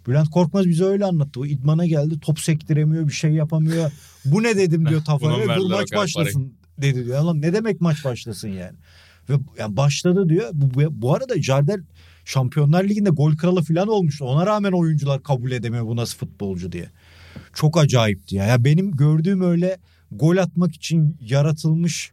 [0.06, 1.40] Bülent Korkmaz bize öyle anlattı.
[1.40, 3.92] O idmana geldi top sektiremiyor bir şey yapamıyor.
[4.24, 5.56] Bu ne dedim diyor Tafar'a.
[5.56, 7.22] Dur maç başlasın dedi diyor.
[7.22, 8.76] Lan ne demek maç başlasın yani.
[9.30, 10.50] Ve yani başladı diyor.
[10.52, 11.80] Bu, bu, bu arada Jardel
[12.24, 14.24] Şampiyonlar Ligi'nde gol kralı falan olmuştu.
[14.24, 16.88] Ona rağmen oyuncular kabul edemiyor bu nasıl futbolcu diye.
[17.54, 18.44] Çok acayipti ya.
[18.44, 19.78] ya benim gördüğüm öyle
[20.12, 22.12] gol atmak için yaratılmış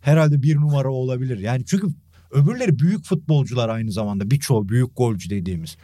[0.00, 1.38] herhalde bir numara olabilir.
[1.38, 1.86] Yani çünkü
[2.30, 4.30] öbürleri büyük futbolcular aynı zamanda.
[4.30, 5.76] Birçoğu büyük golcü dediğimiz.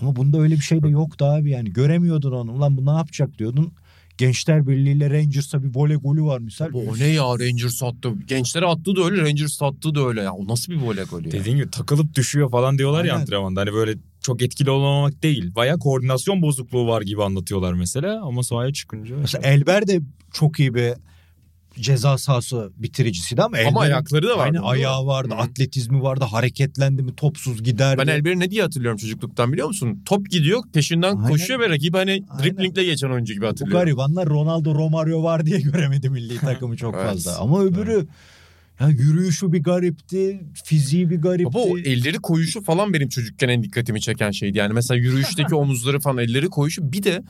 [0.00, 1.72] Ama bunda öyle bir şey de yoktu abi yani.
[1.72, 2.52] Göremiyordun onu.
[2.52, 3.72] Ulan bu ne yapacak diyordun.
[4.18, 6.70] Gençler Birliği ile Rangers'a bir voley golü var misal.
[6.74, 8.12] O ne ya Rangers attı.
[8.26, 10.32] Gençlere attığı da öyle Rangers attığı da öyle ya.
[10.32, 11.32] O nasıl bir voley golü ya?
[11.32, 13.22] Dediğin gibi takılıp düşüyor falan diyorlar ya Aynen.
[13.22, 13.60] antrenmanda.
[13.60, 15.54] Hani böyle çok etkili olmamak değil.
[15.54, 18.22] Baya koordinasyon bozukluğu var gibi anlatıyorlar mesela.
[18.22, 19.16] Ama sahaya çıkınca...
[19.16, 20.00] Mesela Elber de
[20.32, 20.92] çok iyi bir
[21.80, 24.52] ceza sahası bitiricisiydi ama, Ama ayakları da vardı.
[24.52, 24.66] Mi?
[24.66, 25.38] ayağı vardı, Hı.
[25.38, 27.98] atletizmi vardı, hareketlendi mi topsuz giderdi.
[28.02, 30.02] Ben Elber'i ne diye hatırlıyorum çocukluktan biliyor musun?
[30.06, 31.28] Top gidiyor peşinden Aynen.
[31.28, 33.80] koşuyor ve rakibi hani driplingle geçen oyuncu gibi Bu hatırlıyorum.
[33.86, 37.06] garibanlar Ronaldo Romario var diye göremedi milli takımı çok Evet.
[37.06, 37.38] fazla.
[37.38, 38.06] Ama öbürü
[38.80, 41.44] ya yürüyüşü bir garipti, fiziği bir garipti.
[41.44, 44.58] Baba o elleri koyuşu falan benim çocukken en dikkatimi çeken şeydi.
[44.58, 46.92] Yani mesela yürüyüşteki omuzları falan elleri koyuşu.
[46.92, 47.22] Bir de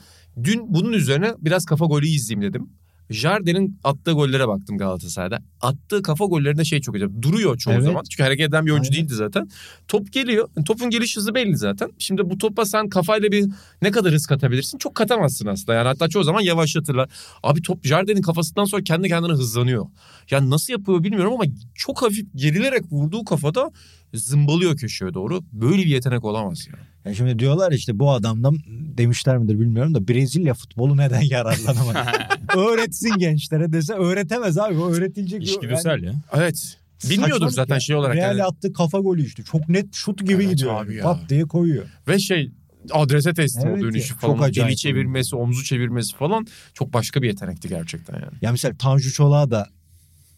[0.43, 2.69] dün bunun üzerine biraz kafa golü izleyeyim dedim.
[3.09, 5.39] Jardel'in attığı gollere baktım Galatasaray'da.
[5.61, 7.21] Attığı kafa gollerinde şey çok acayip.
[7.21, 7.83] Duruyor çoğu Evet.
[7.83, 8.03] zaman.
[8.09, 9.03] Çünkü hareket eden bir oyuncu Aynen.
[9.03, 9.49] değildi zaten.
[9.87, 10.49] Top geliyor.
[10.65, 11.91] Topun geliş hızı belli zaten.
[11.99, 13.45] Şimdi bu topa sen kafayla bir
[13.81, 14.77] ne kadar hız katabilirsin?
[14.77, 15.73] Çok katamazsın aslında.
[15.73, 17.09] Yani hatta çoğu zaman yavaşlatırlar.
[17.43, 19.85] Abi top Jardel'in kafasından sonra kendi kendine hızlanıyor.
[20.31, 21.43] Yani nasıl yapıyor bilmiyorum ama
[21.75, 23.71] çok hafif gerilerek vurduğu kafada
[24.13, 25.41] zımbalıyor köşeye doğru.
[25.51, 26.73] Böyle bir yetenek olamaz ya.
[27.07, 28.57] Ya şimdi diyorlar işte bu adamdan
[28.97, 31.97] demişler midir bilmiyorum da Brezilya futbolu neden yararlanamadı?
[32.57, 34.77] Öğretsin gençlere dese öğretemez abi.
[34.77, 35.41] O öğretilecek.
[35.41, 36.13] bir- İçgüdüsel ya.
[36.33, 36.77] Evet.
[37.09, 37.79] Bilmiyordur zaten ya.
[37.79, 38.15] şey olarak.
[38.15, 38.43] Real yani.
[38.43, 39.43] attığı kafa golü işte.
[39.43, 40.83] Çok net şut gibi Evet gidiyor.
[40.85, 41.03] abi ya.
[41.03, 41.85] Pat diye koyuyor.
[42.07, 42.51] Ve şey
[42.91, 44.51] adrese teslim Evet o dönüşü ya, falan.
[44.51, 48.33] Eli çevirmesi, omzu çevirmesi falan çok başka bir yetenekti gerçekten yani.
[48.41, 49.67] Ya mesela Tanju Çolak'a da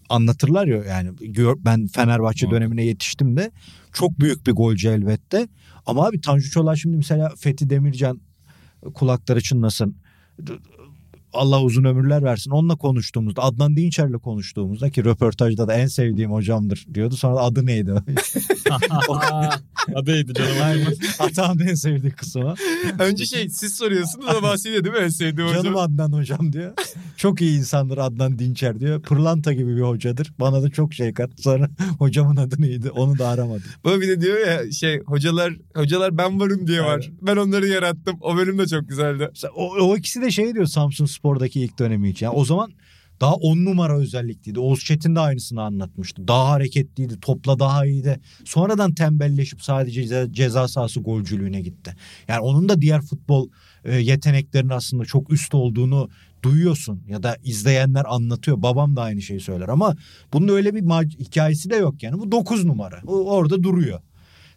[0.09, 1.09] anlatırlar ya yani
[1.65, 2.51] ben Fenerbahçe Muhakkak.
[2.61, 3.51] dönemine yetiştim de
[3.93, 5.47] çok büyük bir golcü elbette.
[5.89, 8.21] Ama abi Tanju Çolak şimdi mesela Fethi Demircan
[8.93, 9.95] kulakları çınlasın
[11.33, 12.51] Allah uzun ömürler versin.
[12.51, 17.15] Onunla konuştuğumuzda Adnan Dinçer'le konuştuğumuzda ki röportajda da en sevdiğim hocamdır diyordu.
[17.15, 17.91] Sonra da adı neydi?
[19.95, 20.57] Adıydı canım.
[20.63, 20.93] Aynen.
[21.19, 22.55] Atağın en sevdiği kısmı.
[22.99, 26.73] Önce şey siz soruyorsunuz da bahsediyor değil mi en sevdiğim Canım Adnan hocam diyor.
[27.19, 29.01] Çok iyi insandır Adnan Dinçer diyor.
[29.01, 30.33] Pırlanta gibi bir hocadır.
[30.39, 31.31] Bana da çok şey kat.
[31.37, 32.91] Sonra hocamın adı neydi?
[32.91, 33.63] Onu da aramadım.
[33.83, 37.11] Bu bir de diyor ya şey hocalar hocalar ben varım diye var.
[37.21, 38.17] Ben onları yarattım.
[38.21, 39.29] O bölüm de çok güzeldi.
[39.55, 42.25] O, o ikisi de şey diyor Samsun Spor'daki ilk dönemi için.
[42.25, 42.71] Yani o zaman
[43.21, 44.59] daha on numara özellikliydi.
[44.59, 46.27] Oğuz Çetin de aynısını anlatmıştı.
[46.27, 47.19] Daha hareketliydi.
[47.19, 48.19] Topla daha iyiydi.
[48.45, 51.95] Sonradan tembelleşip sadece ce- ceza sahası golcülüğüne gitti.
[52.27, 53.49] Yani onun da diğer futbol
[53.85, 56.09] e, yeteneklerinin aslında çok üst olduğunu
[56.43, 57.01] duyuyorsun.
[57.07, 58.61] Ya da izleyenler anlatıyor.
[58.61, 59.95] Babam da aynı şeyi söyler ama
[60.33, 62.19] bunun öyle bir mac- hikayesi de yok yani.
[62.19, 63.01] Bu 9 numara.
[63.07, 63.99] O orada duruyor.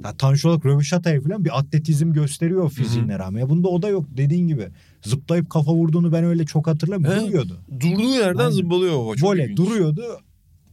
[0.04, 3.40] Ya Tanşolak Röveşata'ya falan bir atletizm gösteriyor fiziğine rağmen.
[3.40, 4.68] Ya bunda o da yok dediğin gibi.
[5.02, 7.18] Zıplayıp kafa vurduğunu ben öyle çok hatırlamıyorum.
[7.18, 7.28] Evet.
[7.28, 7.60] Duruyordu.
[7.80, 8.50] Durduğu yerden Aynen.
[8.50, 9.16] zımbalıyor o.
[9.16, 9.56] Çok ilginç.
[9.56, 10.02] duruyordu.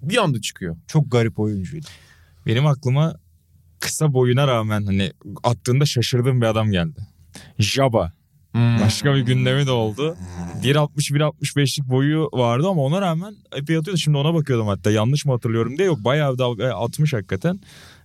[0.02, 0.78] Bir anda çıkıyor.
[0.88, 1.86] Çok garip oyuncuydu.
[2.46, 3.16] Benim aklıma
[3.80, 5.12] kısa boyuna rağmen hani
[5.44, 7.08] attığında şaşırdığım bir adam geldi.
[7.60, 8.14] Jaba.
[8.56, 10.18] Başka bir gündemi de oldu.
[10.64, 13.98] 1.60-1.65'lik boyu vardı ama ona rağmen epey atıyordu.
[13.98, 17.60] Şimdi ona bakıyordum hatta yanlış mı hatırlıyorum diye yok bayağı da atmış hakikaten.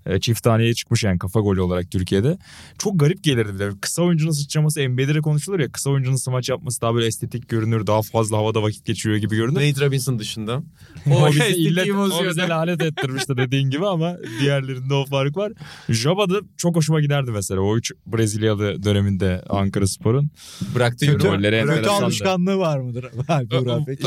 [0.07, 2.38] E, Çift taneye çıkmış yani kafa golü olarak Türkiye'de.
[2.79, 3.71] Çok garip gelirdi bir de.
[3.81, 5.73] Kısa oyuncunun sıçraması NBA'de de konuşulur ya.
[5.73, 7.87] Kısa oyuncunun smaç yapması daha böyle estetik görünür.
[7.87, 9.55] Daha fazla havada vakit geçiriyor gibi görünür.
[9.71, 10.62] Nate Robinson dışında.
[11.07, 15.53] O bize, estetiği illet, o bize lanet ettirmişti dediğin gibi ama diğerlerinde o fark var.
[15.88, 17.61] Jaba da çok hoşuma giderdi mesela.
[17.61, 20.31] O üç Brezilyalı döneminde Ankara Spor'un.
[20.75, 21.90] Bıraktı Kötü, kötü enteresandı.
[21.90, 23.07] alışkanlığı var mıdır?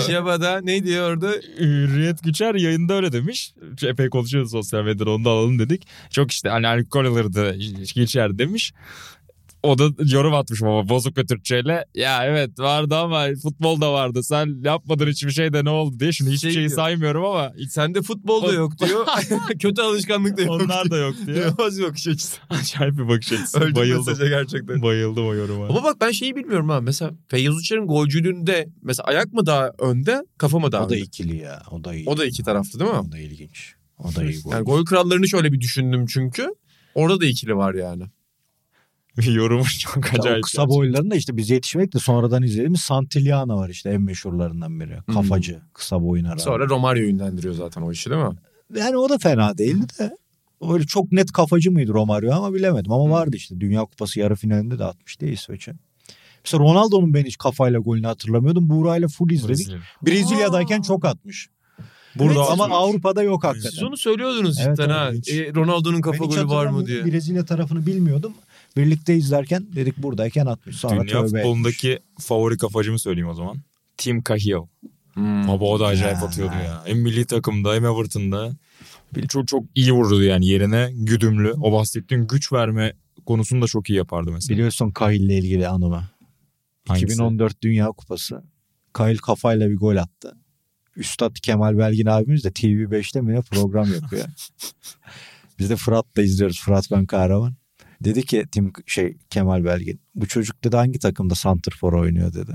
[0.10, 1.32] Jaba'da ne diyor orada?
[1.60, 3.54] Hürriyet Güçer yayında öyle demiş.
[3.84, 5.87] Epey konuşuyoruz sosyal medyada onu da alalım dedik.
[6.10, 7.56] Çok işte hani alkol alırdı
[7.96, 8.74] Güçer demiş.
[9.64, 11.86] O da yorum atmış ama bozuk bir Türkçeyle.
[11.96, 14.24] Ya evet vardı ama futbol da vardı.
[14.24, 16.12] Sen yapmadın hiçbir şey de ne oldu diye.
[16.12, 16.76] Şimdi hiçbir Şey şeyi diyor.
[16.76, 19.06] saymıyorum ama Sende futbol da yok diyor.
[19.60, 20.52] Kötü alışkanlık da yok.
[20.62, 21.16] onlar da yok.
[21.28, 22.38] İnanılmaz bir bakış açısı.
[22.50, 23.76] Acayip bir bakış açısı.
[23.76, 24.06] Bayıldım.
[24.08, 24.82] mesaja gerçekten.
[24.82, 25.66] Bayıldım o yoruma.
[25.66, 26.82] Ama bak ben şeyi bilmiyorum ha.
[26.82, 31.04] Mesela Feyyaz Uçar'ın golcülüğünde mesela ayak mı daha önde, kafa mı daha O da önde?
[31.04, 31.64] ikili ya.
[31.72, 32.10] O da iyi.
[32.10, 32.98] O da iki taraflı değil mi?
[32.98, 33.74] O da ilginç.
[33.98, 34.40] O da iyi.
[34.52, 36.56] Yani gol krallarını şöyle bir düşündüm çünkü.
[36.96, 38.04] Orada da ikili var yani.
[39.34, 40.44] Yorumu çok Ya o acayip.
[40.44, 44.98] kısa boylarında işte biz yetişmek de sonradan izlediğimiz Santillana var işte en meşhurlarından biri.
[45.14, 46.44] Kafacı kısa boyuna rağmen.
[46.44, 48.36] Sonra Romario ünlendiriyor zaten o işi değil mi?
[48.76, 50.18] Yani o da fena değildi de.
[50.74, 52.92] Öyle çok net kafacı mıydı Romario ama bilemedim.
[52.92, 55.74] Ama vardı işte Dünya Kupası yarı finalinde de atmış diye İsveç'e.
[56.46, 58.70] Mesela Ronaldo'nun ben hiç kafayla golünü hatırlamıyordum.
[58.70, 59.68] Buğra'yla full izledik.
[59.68, 59.80] Brezilya.
[60.06, 61.50] Brezilya'dayken çok atmış.
[62.20, 62.78] Burada Evet, ama atmış.
[62.80, 63.70] Avrupa'da yok hakikaten.
[63.70, 65.12] Siz onu söylüyordunuz Evet, cidden ha.
[65.32, 67.06] E, Ronaldo'nun kafa Ben golü var mı diye.
[67.06, 68.34] Brezilya tarafını bilmiyordum.
[68.78, 70.76] Birlikte izlerken dedik buradayken atmış.
[70.76, 71.42] Sonra Dünya tövbe etmiş.
[71.42, 73.58] futbolundaki favori kafacımı söyleyeyim o zaman.
[73.98, 74.68] Tim Cahill.
[75.14, 75.48] Hmm.
[75.48, 76.24] Baba o da acayip Ya.
[76.28, 76.82] atıyordu ya.
[76.86, 78.52] Hem milli takımda hem Everton'da.
[79.16, 81.52] Bir çok çok iyi vurdu yani yerine güdümlü.
[81.52, 82.94] O bahsettiğin güç verme
[83.26, 84.56] konusunu da çok iyi yapardı mesela.
[84.56, 85.66] Biliyorsun Kahil'le ilgili.
[86.88, 87.06] Hangisi?
[87.06, 88.44] 2014 Dünya Kupası.
[88.94, 90.38] Kahil kafayla bir gol attı.
[90.98, 94.26] Üstad Kemal Belgin abimiz de TV5'te mi ne program yapıyor.
[95.60, 96.62] Biz de Fırat'la izliyoruz.
[96.62, 97.56] Fırat ben kahraman.
[98.04, 102.52] Dedi ki Tim şey Kemal Belgin bu çocuk dedi hangi takımda Santrfor oynuyor dedi.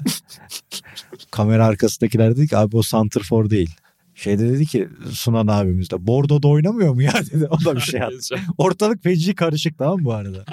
[1.31, 3.71] Kamera arkasındakiler dedi ki abi o Santrfor değil.
[4.15, 7.47] Şeyde dedi ki Sunan abimiz de Bordo'da oynamıyor mu ya dedi.
[7.51, 8.35] O da bir şey yaptı.
[8.59, 10.45] Ortalık feci karışık tamam mı bu arada?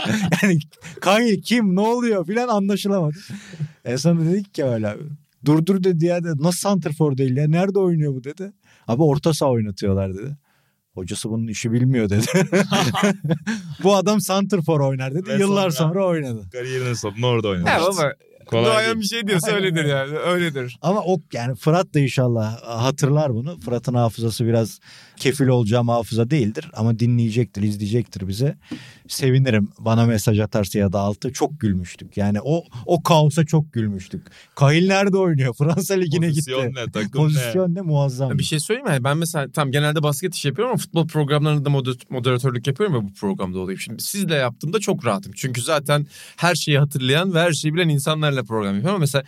[0.43, 0.59] Yani
[1.01, 3.17] Kahil kim ne oluyor filan anlaşılamadı.
[3.85, 5.03] En son dedik ki öyle abi.
[5.45, 6.43] Durdur dedi ya dedi.
[6.43, 7.47] Nasıl santrfor değil ya?
[7.47, 8.51] Nerede oynuyor bu dedi.
[8.87, 10.37] Abi orta saha oynatıyorlar dedi.
[10.93, 12.25] Hocası bunun işi bilmiyor dedi.
[13.83, 15.29] bu adam santrfor oynar dedi.
[15.29, 16.49] Ve Yıllar sonra- sonra oynadı.
[16.51, 17.69] Kariyerinin sonunda orada oynadı.
[17.69, 18.13] Ya baba
[18.45, 19.01] Kolay doğayan değil.
[19.01, 20.17] bir şey diyorsa öyledir yani.
[20.17, 20.77] Öyledir.
[20.81, 23.59] Ama o yani Fırat da inşallah hatırlar bunu.
[23.59, 24.79] Fırat'ın hafızası biraz
[25.19, 26.71] kefil olacağım hafıza değildir.
[26.73, 28.57] Ama dinleyecektir, izleyecektir bize.
[29.07, 29.69] Sevinirim.
[29.79, 32.17] Bana mesaj atarsa ya da altı çok gülmüştük.
[32.17, 34.27] Yani o o kaosa çok gülmüştük.
[34.55, 35.53] Kahil nerede oynuyor?
[35.57, 36.81] Fransa Ligi'ne Pozisyon gitti.
[36.87, 36.91] ne?
[36.91, 38.37] Takım Pozisyon ne muazzam.
[38.37, 39.03] Bir şey söyleyeyim mi?
[39.03, 43.01] Ben mesela tam genelde basket işi yapıyorum ama futbol programlarında da moder- moderatörlük yapıyorum ya
[43.03, 43.79] bu programda olayım.
[43.79, 45.31] Şimdi sizle yaptığımda çok rahatım.
[45.35, 48.89] Çünkü zaten her şeyi hatırlayan ve her şeyi bilen insanlarla program yapıyorum.
[48.89, 49.23] Ama mesela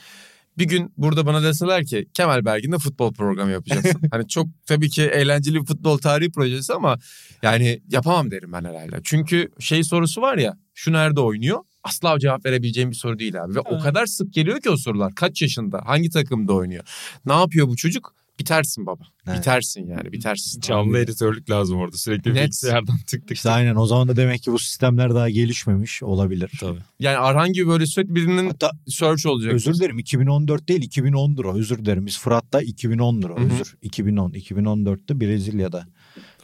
[0.62, 4.02] bir gün burada bana deseler ki Kemal Belgin'de futbol programı yapacaksın.
[4.12, 6.98] hani çok tabii ki eğlenceli bir futbol tarihi projesi ama
[7.44, 9.00] yani yapamam derim ben herhalde.
[9.04, 11.60] Çünkü şey sorusu var ya şu nerede oynuyor?
[11.84, 13.56] Asla cevap verebileceğim bir soru değil abi.
[13.56, 15.16] Ve o kadar sık geliyor ki o sorular.
[15.16, 15.82] Kaç yaşında?
[15.86, 16.84] Hangi takımda oynuyor?
[17.26, 18.16] Ne yapıyor bu çocuk?
[18.40, 19.04] Bitersin baba.
[19.28, 19.40] Evet.
[19.40, 20.62] Bitersin yani bitersin.
[20.62, 21.98] Canlı editörlük lazım orada.
[21.98, 22.44] Sürekli Net.
[22.44, 26.52] bilgisayardan tık tık İşte aynen o zaman da demek ki bu sistemler daha gelişmemiş olabilir.
[26.60, 26.80] Tabii.
[27.00, 29.54] Yani Arhan gibi böyle sürekli birinin Hatta search olacak.
[29.54, 32.06] özür dilerim 2014 değil 2010'dur o özür dilerim.
[32.06, 33.54] Biz Fırat'ta 2010'dur o Hı hı.
[33.54, 33.76] özür.
[33.82, 34.32] 2010.
[34.32, 35.86] 2014'te Brezilya'da.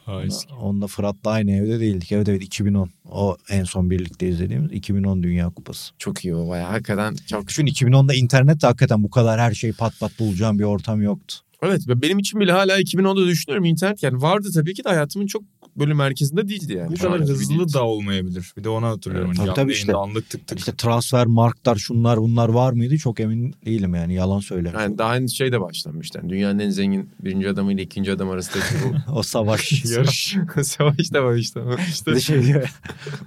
[0.06, 0.54] Daha eski.
[0.54, 2.12] Onunla Fırat'la aynı evde değildik.
[2.12, 2.90] Evet evet 2010.
[3.10, 5.92] O en son birlikte izlediğimiz 2010 Dünya Kupası.
[5.98, 7.48] Çok iyi baba ya hakikaten çok.
[7.48, 11.36] Düşün 2010'da internette hakikaten bu kadar her şeyi pat pat bulacağım bir ortam yoktu.
[11.62, 15.26] Evet ve benim için bile hala 2010'da düşünüyorum internet yani vardı tabii ki de hayatımın
[15.26, 15.42] çok
[15.76, 16.92] böyle merkezinde değildi yani.
[16.92, 17.72] Bu kadar hızlı değildi.
[17.72, 18.52] da olmayabilir.
[18.56, 19.32] Bir de onu hatırlıyorum.
[19.32, 19.94] Tabii, Canlı tabii yayında işte.
[19.94, 20.58] Anlık tık tık.
[20.58, 24.80] İşte transfer, marklar, şunlar bunlar var mıydı çok emin değilim yani yalan söylemiyorum.
[24.80, 26.10] Yani daha henüz şey de başlamış.
[26.14, 29.84] Yani dünyanın en zengin birinci adamı ile ikinci adam arasındaki bu O savaş.
[29.90, 30.36] Yarış.
[30.62, 31.60] savaş da var işte.
[31.88, 32.20] işte.
[32.20, 32.70] Şey diyor,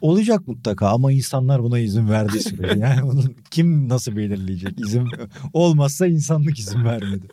[0.01, 2.79] olacak mutlaka ama insanlar buna izin verdiği sürece.
[2.79, 4.79] Yani bunu kim nasıl belirleyecek?
[4.79, 5.07] İzin
[5.53, 7.27] olmazsa insanlık izin vermedi.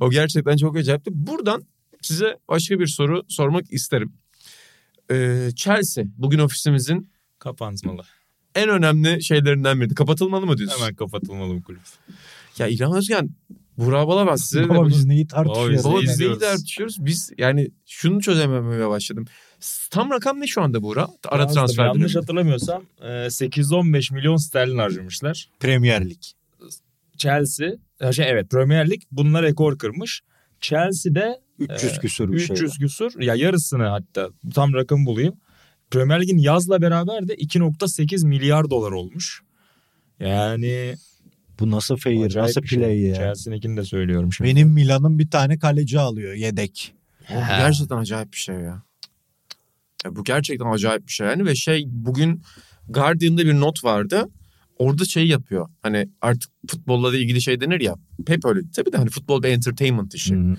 [0.00, 1.10] O gerçekten çok acayipti.
[1.14, 1.62] Buradan
[2.02, 4.12] size başka bir soru sormak isterim.
[5.10, 8.02] Ee, Chelsea bugün ofisimizin Kapanmalı.
[8.54, 9.94] en önemli şeylerinden biri.
[9.94, 10.80] Kapatılmalı mı diyorsun?
[10.80, 11.80] Hemen kapatılmalı bu kulüp.
[12.58, 13.30] Ya İlhan Özgen,
[13.78, 15.84] Burak Balabaz size de Ama bunu- biz neyi tartışıyoruz?
[15.84, 16.96] Baba Baba, biz neyi tartışıyoruz?
[17.06, 19.24] Biz yani şunu çözememeye başladım.
[19.90, 21.08] Tam rakam ne şu anda Buğra?
[21.28, 25.48] Ara transfer Yanlış hatırlamıyorsam e, 815 milyon sterlin harcamışlar.
[25.60, 26.22] Premier Lig.
[27.20, 27.70] Chelsea,
[28.02, 30.22] ha şey evet Premier Lig bununla rekor kırmış.
[30.60, 32.54] Chelsea'de 300 Ee, küsür bir şey.
[32.54, 35.34] 300 küsur ya yarısını hatta tam rakam bulayım.
[35.90, 39.42] Premier Lig'in yazla beraber de 2.8 milyar dolar olmuş.
[40.20, 40.94] Yani
[41.60, 42.78] Bu nasıl fair, acayip nasıl şey.
[42.78, 43.14] play ya?
[43.14, 44.50] Chelsea'ninkini de söylüyorum şimdi.
[44.50, 46.94] Benim Milan'ın bir tane kaleci alıyor yedek.
[47.30, 48.82] Bu gerçekten acayip bir şey ya.
[50.04, 50.16] ya.
[50.16, 52.42] Bu gerçekten acayip bir şey yani ve şey bugün
[52.88, 54.28] Guardian'da bir not vardı.
[54.80, 55.68] Orada şey yapıyor.
[55.82, 57.94] Hani artık futbolla da ilgili şey denir ya.
[58.26, 58.60] Hep öyle.
[58.76, 60.34] Tabii de hani futbol bir entertainment işi.
[60.34, 60.56] Hı.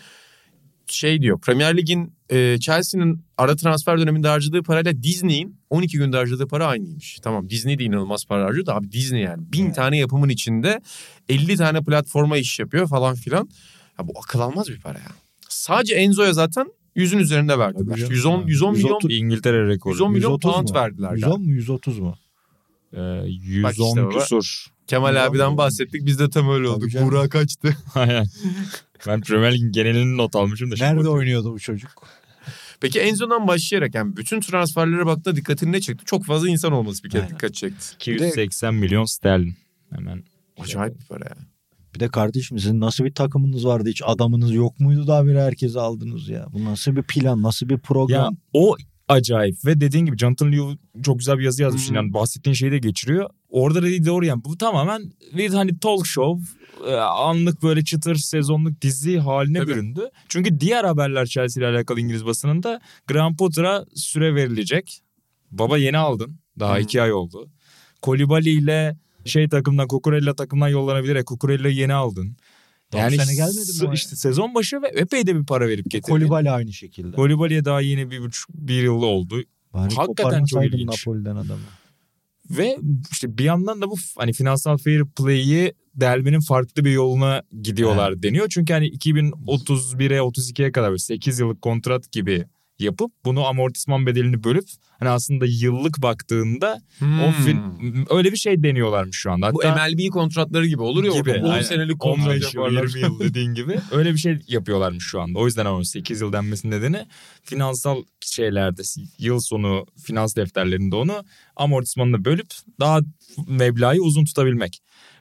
[0.88, 1.40] Şey diyor.
[1.40, 7.20] Premier Lig'in e, Chelsea'nin ara transfer döneminde harcadığı parayla Disney'in 12 günde harcadığı para aynıymış.
[7.22, 9.52] Tamam Disney de inanılmaz para harcıyor da abi Disney yani.
[9.52, 10.82] Bin tane yapımın içinde
[11.30, 13.50] 50 tane platforma iş yapıyor falan filan.
[14.00, 15.12] Ya bu akıl almaz bir para ya.
[15.50, 17.86] Sadece Enzo'ya zaten yüzün üzerinde verdiler.
[17.86, 18.14] Tabii canım.
[18.14, 19.94] 110, 110 milyon 130 İngiltere rekoru.
[19.94, 20.76] 110 milyon 130 pound mu?
[20.76, 21.12] verdiler.
[21.14, 22.16] 110 mu 130 mu?
[22.94, 22.98] Ee,
[23.64, 24.20] Bak 110 işte baba.
[24.20, 24.66] küsur.
[24.88, 25.58] Kemal Milyon abiden mu?
[25.58, 26.90] bahsettik biz de tam öyle Tabii olduk.
[26.92, 27.08] canım.
[27.08, 27.76] Burak kaçtı.
[27.96, 28.26] Aynen.
[29.08, 30.76] ben Premier Lig'in genelini not almışım da.
[30.76, 31.20] şimdi Nerede bakıyorum.
[31.20, 31.92] oynuyordu bu çocuk?
[32.82, 36.06] Peki Enzo'dan başlayarak yani bütün transferlere baktığında dikkatini ne çekti?
[36.06, 37.36] Çok fazla insan olması bir kere Aynen.
[37.36, 37.86] dikkat çekti.
[37.96, 39.56] 280 milyon sterlin.
[39.96, 40.24] Hemen.
[40.60, 41.36] Acayip bir para ya.
[41.96, 45.80] Bir de kardeşim sizin nasıl bir takımınız vardı hiç adamınız yok muydu da bir herkese
[45.80, 46.46] aldınız ya.
[46.54, 48.38] Bu nasıl bir plan nasıl bir Ya program?
[48.54, 48.76] o
[49.12, 51.90] acayip ve dediğin gibi Jonathan Liu çok güzel bir yazı yazmış.
[51.90, 51.96] Hmm.
[51.96, 53.30] Yani bahsettiğin şeyi de geçiriyor.
[53.50, 56.44] Orada dediği doğru yani bu tamamen bir hani talk show
[56.88, 59.72] e, anlık böyle çıtır sezonluk dizi haline Tabii.
[59.72, 60.10] büründü.
[60.30, 65.02] Çünkü diğer haberler Chelsea ile alakalı İngiliz basınında Graham Potter'a süre verilecek.
[65.52, 66.40] Baba yeni aldın.
[66.60, 66.82] Daha Hmm.
[66.84, 67.50] iki ay oldu.
[68.02, 71.24] Kolibali ile şey takımdan Kukurella takımdan yollanabilir.
[71.24, 72.38] Kukurella'yı yeni aldın.
[72.94, 76.14] Bu sene gelmedi mi işte sezon başı ve epey de bir para verip getirdin.
[76.14, 77.16] Kolibali aynı şekilde.
[77.16, 79.44] Kolibali'ye daha yeni bir buçuk bir yıl oldu.
[79.74, 80.88] Bari Hakikaten çok ilginç.
[80.88, 81.62] Napoli'den adamı.
[82.50, 82.78] Ve
[83.12, 88.48] işte bir yandan da bu hani finansal fair play'i delmenin farklı bir yoluna gidiyorlar deniyor.
[88.50, 92.46] Çünkü hani 2031'e 32'ye kadar böyle 8 yıllık kontrat gibi
[92.82, 94.66] yapıp bunu amortisman bedelini bölüp
[95.00, 99.48] hani aslında yıllık baktığında o fin- öyle bir şey deniyorlarmış şu anda.
[99.48, 99.54] Hmm.
[99.54, 101.64] Bu Hatta MLB kontratları gibi olur ya gibi, orada 10 aynen.
[101.64, 102.88] senelik kontrat 15 yıl, yaparlar.
[102.88, 105.40] 20 yıl dediğin gibi öyle bir şey yapıyorlarmış şu anda.
[105.40, 107.06] O yüzden ama 8 yıl denmesinin nedeni
[107.44, 108.82] finansal şeylerde
[109.20, 111.24] yıl sonu finans defterlerinde onu
[111.56, 112.48] amortismanını bölüp
[112.80, 113.00] daha
[113.48, 114.80] meblağı uzun tutabilmek.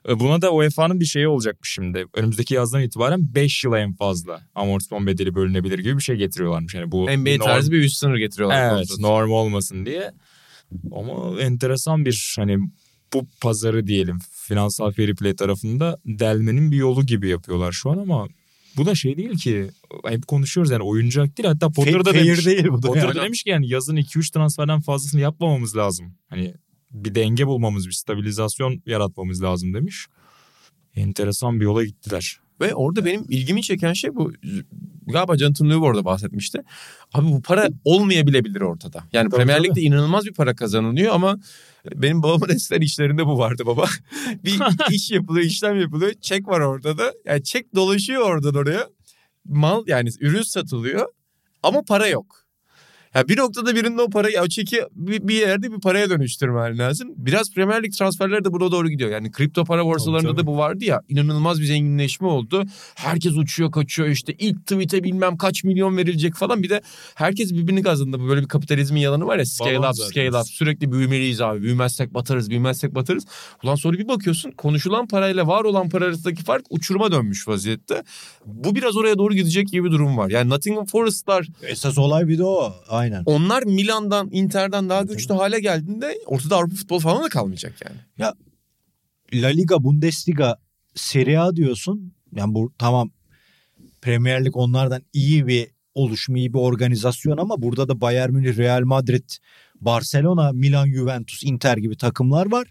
[0.09, 2.05] E, Buna da UEFA'nın bir şeyi olacakmış şimdi.
[2.15, 6.75] Önümüzdeki yazdan itibaren 5 yıla en fazla amortisman bedeli bölünebilir gibi bir şey getiriyorlarmış.
[6.75, 8.75] Yani bu NBA norm- tarzı bir üst sınır getiriyorlar.
[8.77, 10.13] Evet norm olmasın diye.
[10.93, 12.59] Ama enteresan bir hani
[13.15, 18.29] bu pazarı diyelim finansal fair play tarafında delmenin bir yolu gibi yapıyorlar şu an ama
[18.77, 19.71] bu da şey değil ki
[20.07, 22.47] hep konuşuyoruz yani oyuncak değil hatta Potter da Fair demiş.
[22.47, 22.87] değil bu da.
[22.87, 23.15] Potter yani.
[23.15, 26.15] demiş ki yani yazın 2-3 transferden fazlasını yapmamamız lazım.
[26.29, 26.55] Hani
[26.91, 30.07] bir denge bulmamız, bir stabilizasyon yaratmamız lazım demiş.
[30.97, 32.41] Enteresan bir yola gittiler.
[32.61, 34.33] Ve orada benim ilgimi çeken şey bu.
[35.07, 36.63] Galiba Jonathan Liu orada bahsetmişti.
[37.15, 39.05] Abi bu para olmayabilebilir ortada.
[39.13, 39.65] Yani Tabii, Premier.
[39.65, 41.39] Lig'de inanılmaz bir para kazanılıyor ama
[41.95, 43.87] benim babamın eskiden işlerinde bu vardı baba.
[44.45, 44.61] bir
[44.91, 46.13] iş yapılıyor, işlem yapılıyor.
[46.21, 47.13] Çek var orada da.
[47.25, 48.89] Yani çek dolaşıyor oradan oraya.
[49.45, 51.07] Mal yani ürün satılıyor
[51.63, 52.40] ama para yok.
[53.15, 57.09] Ya bir noktada birinde o parayı o çeki bir, bir yerde bir paraya dönüştürmen lazım.
[57.17, 59.11] Biraz Premier Lig transferleri de buna doğru gidiyor.
[59.11, 60.47] Yani kripto para borsalarında Tabii, tabii.
[60.47, 61.01] da bu vardı ya.
[61.09, 62.65] inanılmaz bir zenginleşme oldu.
[62.95, 66.63] Herkes uçuyor kaçıyor işte ilk tweet'e bilmem kaç milyon verilecek falan.
[66.63, 66.81] Bir de
[67.15, 68.29] herkes birbirini kazandı.
[68.29, 70.11] Böyle bir kapitalizmin yalanı var ya scale Balon up zaten.
[70.11, 70.47] scale up.
[70.47, 71.63] Sürekli büyümeliyiz abi.
[71.63, 73.25] Büyümezsek batarız büyümezsek batarız.
[73.65, 78.03] Ulan sonra bir bakıyorsun konuşulan parayla var olan para arasındaki fark uçuruma dönmüş vaziyette.
[78.47, 80.31] Bu biraz oraya doğru gidecek gibi bir durum var.
[80.31, 82.75] Yani Nottingham Forest'lar Esas olay bir de o.
[83.01, 83.23] Aynen.
[83.27, 87.97] onlar Milan'dan, Inter'den daha güçlü hale geldiğinde ortada Avrupa futbolu falan da kalmayacak yani.
[89.35, 90.57] La Liga, Bundesliga,
[90.95, 92.13] Serie A diyorsun.
[92.35, 93.11] Yani bu tamam
[94.03, 98.83] Premier Lig onlardan iyi bir oluşum, iyi bir organizasyon ama burada da Bayern Münih, Real
[98.85, 99.29] Madrid,
[99.81, 102.69] Barcelona, Milan, Juventus, Inter gibi takımlar var.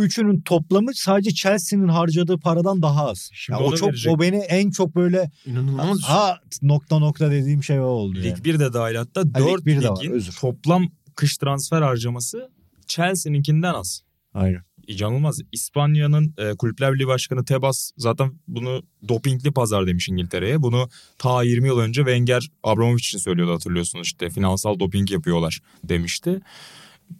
[0.00, 3.30] Üçünün toplamı sadece Chelsea'nin harcadığı paradan daha az.
[3.32, 4.12] Şimdi Yani o çok verecek.
[4.12, 6.02] o beni en çok böyle İnanılmaz.
[6.02, 8.18] ha nokta nokta dediğim şey o oldu.
[8.18, 8.26] yani.
[8.28, 10.32] Lig 1 de dahil hatta Lig 4 bir de var, ligin özür.
[10.40, 10.86] toplam
[11.16, 12.50] kış transfer harcaması
[12.86, 14.02] Chelsea'ninkinden az.
[14.34, 14.60] Aynen.
[14.86, 15.40] İnanılmaz.
[15.52, 20.62] İspanya'nın e, Kulüpler Birliği Başkanı Tebas zaten bunu dopingli pazar demiş İngiltere'ye.
[20.62, 20.88] Bunu
[21.18, 26.40] ta 20 yıl önce Wenger Abramovich için söylüyordu hatırlıyorsunuz işte finansal doping yapıyorlar demişti.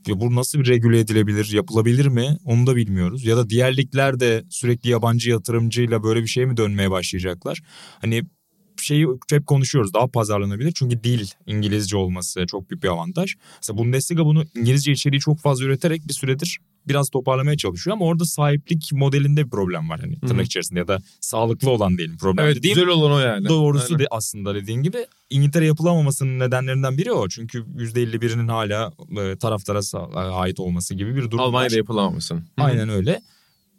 [0.09, 3.25] Ve bu nasıl bir regüle edilebilir, yapılabilir mi onu da bilmiyoruz.
[3.25, 7.61] Ya da diğer ligler de sürekli yabancı yatırımcıyla böyle bir şey mi dönmeye başlayacaklar?
[8.01, 8.23] Hani
[8.83, 10.73] şeyi hep konuşuyoruz daha pazarlanabilir.
[10.73, 13.35] Çünkü dil İngilizce olması çok büyük bir avantaj.
[13.57, 16.59] Mesela Bundesliga bunu İngilizce içeriği çok fazla üreterek bir süredir
[16.89, 20.99] biraz toparlamaya çalışıyor ama orada sahiplik modelinde bir problem var hani tırnak içerisinde ya da
[21.21, 22.75] sağlıklı olan diyelim problem Evet dediğim.
[22.75, 23.49] güzel olan o yani.
[23.49, 23.99] Doğrusu Aynen.
[23.99, 27.29] de aslında dediğin gibi İngiltere yapılamamasının nedenlerinden biri o.
[27.29, 31.45] Çünkü %51'inin hala e, taraftara sa- ait olması gibi bir durum var.
[31.45, 32.45] Almanya'da yapılamamasın.
[32.57, 33.21] Aynen öyle.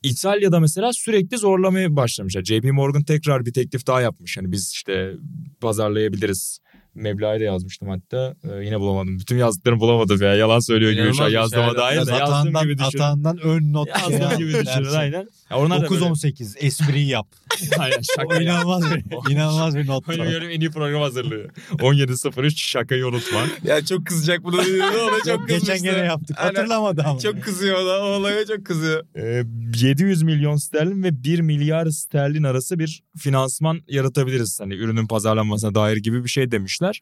[0.04, 2.44] İtalya'da mesela sürekli zorlamaya başlamışlar.
[2.44, 4.38] JP Morgan tekrar bir teklif daha yapmış.
[4.38, 5.14] Hani biz işte
[5.62, 6.60] pazarlayabiliriz.
[6.96, 8.36] Meblağı da yazmıştım hatta.
[8.44, 9.20] Ee, yine bulamadım.
[9.20, 10.36] Bütün yazdıklarımı bulamadım ya.
[10.36, 13.02] Yalan söylüyor gibi şu an şey yazdığıma dair Yazdığım atağından, gibi düşünün.
[13.04, 13.88] atağından ön not.
[13.88, 14.98] Yazdığım gibi düşünün dersin.
[14.98, 15.28] aynen.
[15.52, 17.28] Ya onlar da böyle- 9-18 espriyi yap.
[17.80, 18.42] O şaka.
[18.42, 20.08] inanılmaz bir, inanılmaz bir not.
[20.10, 21.48] Benim en iyi program hazırlığı.
[21.72, 23.40] 17.03 şakayı unutma.
[23.64, 24.58] Ya çok kızacak bunu.
[24.58, 26.38] Ona çok Geçen gene yaptık.
[26.40, 26.56] Aynen.
[26.56, 27.20] Hatırlamadı ama.
[27.20, 29.06] Çok kızıyor da o olaya çok kızıyor.
[29.18, 29.44] Ee,
[29.82, 34.60] 700 milyon sterlin ve 1 milyar sterlin arası bir finansman yaratabiliriz.
[34.60, 37.02] Hani ürünün pazarlanmasına dair gibi bir şey demişler.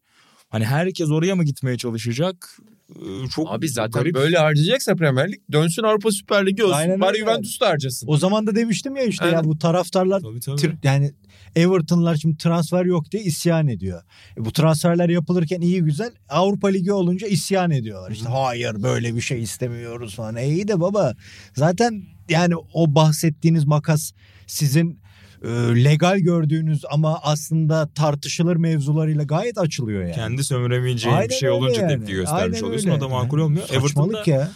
[0.50, 2.58] Hani herkes oraya mı gitmeye çalışacak?
[2.96, 4.16] Ee, Çok Abi zaten garip.
[4.16, 6.74] böyle harcayacaksa Premier Lig dönsün Avrupa Süper Ligi olsun.
[6.76, 7.18] Aynen Bari.
[7.18, 8.08] Juventus da harcasın.
[8.08, 9.38] O zaman da demiştim ya işte Aynen.
[9.38, 10.62] ya bu taraftarlar Tabii tabii.
[10.62, 11.12] tır- yani
[11.56, 14.04] Everton'lar şimdi transfer yok diye isyan ediyor.
[14.38, 18.12] E bu transferler yapılırken iyi güzel Avrupa Ligi olunca isyan ediyorlar.
[18.12, 20.36] İşte hayır böyle bir şey istemiyoruz falan.
[20.36, 21.14] E iyi de baba
[21.56, 24.12] zaten yani o bahsettiğiniz makas
[24.48, 25.00] sizin
[25.44, 25.48] e,
[25.84, 30.14] legal gördüğünüz ama aslında tartışılır mevzularıyla gayet açılıyor yani.
[30.16, 31.98] Kendi sömüremeyeceği bir Aynen şey öyle olunca yani.
[31.98, 32.90] tepki göstermiş Aynen oluyorsun.
[32.90, 32.98] öyle.
[32.98, 33.64] O da makul olmuyor.
[33.64, 34.50] Everton'da Saçmalık ya.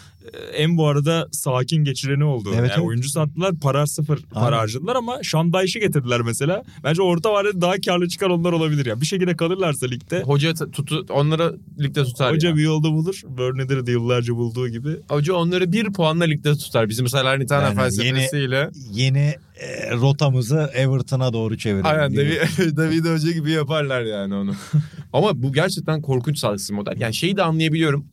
[0.53, 2.49] En bu arada sakin geçireni oldu.
[2.49, 2.87] Evet, yani evet.
[2.87, 4.57] oyuncu sattılar para sıfır para Aynen.
[4.57, 6.63] harcadılar ama Şandayş'ı getirdiler mesela.
[6.83, 9.01] Bence orta vadede daha karlı çıkan onlar olabilir ya.
[9.01, 10.21] Bir şekilde kalırlarsa ligde.
[10.21, 12.55] Hoca tutu onlara ligde tutar Hoca ya.
[12.55, 13.21] bir yolda bulur.
[13.27, 14.89] Burnley'de de yıllarca bulduğu gibi.
[15.09, 16.89] Hoca onları bir puanla ligde tutar.
[16.89, 18.69] Bizim Salernitana Yani felsefesiyle.
[18.91, 21.85] Yeni e, rotamızı Everton'a doğru çevirelim.
[21.85, 22.15] Aynen.
[22.15, 22.37] David,
[22.77, 24.53] David Hoca gibi yaparlar yani onu.
[25.13, 26.95] Ama bu gerçekten korkunç sağlıksız model.
[26.99, 28.05] Yani şeyi de anlayabiliyorum.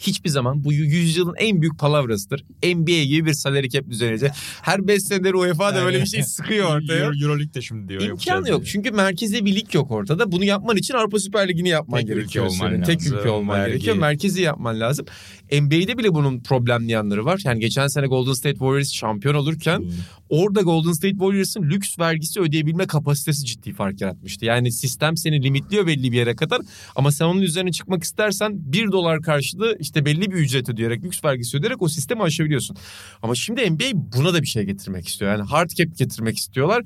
[0.00, 2.44] Hiçbir zaman bu yüzyılın en büyük palavrasıdır.
[2.64, 4.30] NBA gibi bir salary cap düzenleyecek.
[4.62, 7.04] Her 5 senedir UEFA da böyle bir şey sıkıyor ortaya.
[7.04, 8.02] Euro, Euroleague de şimdi diyor.
[8.02, 8.60] İmkanı yok.
[8.60, 8.72] diye.
[8.72, 10.32] Çünkü merkezi bir lig yok ortada.
[10.32, 12.46] Bunu yapman için Avrupa Süper Ligi'ni yapman Tek ülke gerekiyor.
[12.46, 12.82] olman senin.
[12.82, 13.70] Tek ülke olman Vergi.
[13.72, 13.96] gerekiyor.
[13.96, 15.06] Merkezi yapman lazım.
[15.52, 17.40] NBA'de bile bunun problemli yanları var.
[17.44, 19.84] Yani geçen sene Golden State Warriors şampiyon olurken
[20.28, 24.44] orada Golden State Warriors'ın lüks vergisi ödeyebilme kapasitesi ciddi fark yaratmıştı.
[24.44, 26.60] Yani sistem seni limitliyor belli bir yere kadar
[26.96, 31.24] ama sen onun üzerine çıkmak istersen 1 dolar karşılığı işte belli bir ücret ödeyerek lüks
[31.24, 32.76] vergisi ödeyerek o sistemi aşabiliyorsun.
[33.22, 35.30] Ama şimdi NBA buna da bir şey getirmek istiyor.
[35.30, 36.82] Yani hard cap getirmek istiyorlar.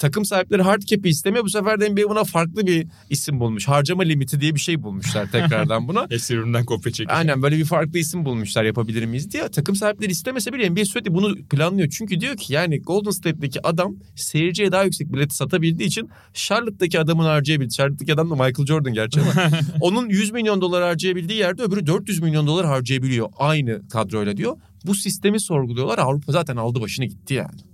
[0.00, 1.44] Takım sahipleri hard cap'i istemiyor.
[1.44, 3.68] Bu sefer de NBA buna farklı bir isim bulmuş.
[3.68, 6.06] Harcama limiti diye bir şey bulmuşlar tekrardan buna.
[6.10, 7.18] Eski üründen kopya çekiyor.
[7.18, 9.48] Aynen böyle bir farklı isim bulmuşlar yapabilir miyiz diye.
[9.48, 11.88] Takım sahipleri istemese bile NBA sürekli bunu planlıyor.
[11.88, 17.24] Çünkü diyor ki yani Golden State'deki adam seyirciye daha yüksek bileti satabildiği için Charlotte'daki adamın
[17.24, 17.76] harcayabildiği.
[17.76, 19.32] Charlotte'daki adam da Michael Jordan gerçi ama
[19.80, 23.28] onun 100 milyon dolar harcayabildiği yerde öbürü 400 milyon dolar harcayabiliyor.
[23.38, 24.56] Aynı kadroyla diyor.
[24.86, 25.98] Bu sistemi sorguluyorlar.
[25.98, 27.69] Avrupa zaten aldı başını gitti yani.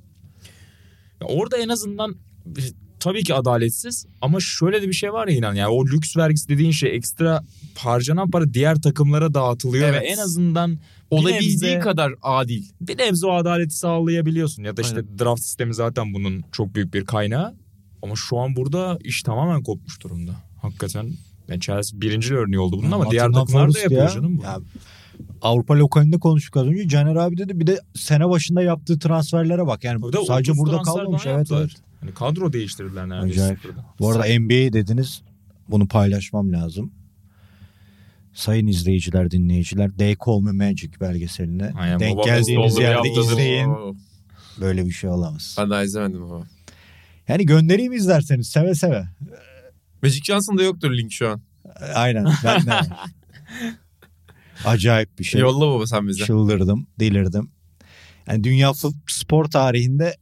[1.20, 2.16] Ya Orada en azından
[3.00, 6.48] tabii ki adaletsiz ama şöyle de bir şey var ya inan yani o lüks vergisi
[6.48, 7.42] dediğin şey ekstra
[7.78, 10.02] harcanan para diğer takımlara dağıtılıyor Evet.
[10.02, 10.78] ve en azından
[11.10, 12.62] Olabildiği nebze- kadar adil.
[12.80, 15.18] bir nebze o adaleti sağlayabiliyorsun ya da işte Aynen.
[15.18, 17.54] draft sistemi zaten bunun çok büyük bir kaynağı
[18.02, 20.32] ama şu an burada iş tamamen kopmuş durumda.
[20.62, 21.12] Hakikaten
[21.48, 24.08] Yani Chelsea birinci örneği oldu bunun ama Nottingham diğer takımlar da yapıyor ya.
[24.08, 24.42] canım bu.
[24.42, 24.58] Ya,
[25.42, 26.88] Avrupa lokalinde konuştuk az önce.
[26.88, 29.84] Caner abi dedi bir de sene başında yaptığı transferlere bak.
[29.84, 31.26] Yani Bir de sadece 30 burada kalmamış.
[31.26, 31.60] Evet, yaptılar.
[31.60, 31.70] evet.
[32.00, 33.42] Hani kadro değiştirdiler neredeyse.
[33.42, 33.60] Acayip.
[33.60, 33.84] sıfırdan.
[33.98, 35.22] Bu arada NBA dediniz.
[35.68, 36.92] Bunu paylaşmam lazım.
[38.34, 39.90] Sayın izleyiciler, dinleyiciler.
[39.98, 43.74] They Call Me Magic belgeseline Aynen, denk geldiğiniz yerde izleyin.
[44.60, 45.56] Böyle bir şey olamaz.
[45.58, 46.46] Ben daha izlemedim ama.
[47.28, 49.04] Yani göndereyim izlerseniz seve seve.
[50.02, 51.40] Magic Johnson'da yoktur link şu an.
[51.94, 52.70] Aynen ben de.
[54.64, 55.40] Acayip bir şey.
[55.40, 56.24] Yolla baba sen bize.
[56.24, 57.50] Çıldırdım, delirdim.
[58.28, 58.72] Yani dünya
[59.06, 60.16] spor tarihinde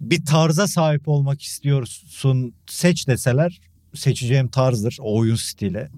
[0.00, 3.60] bir tarza sahip olmak istiyorsun seç deseler
[3.94, 5.88] seçeceğim tarzdır o oyun stili.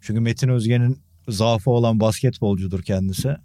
[0.00, 0.98] Çünkü Metin Özge'nin
[1.28, 3.36] zaafı olan basketbolcudur kendisi.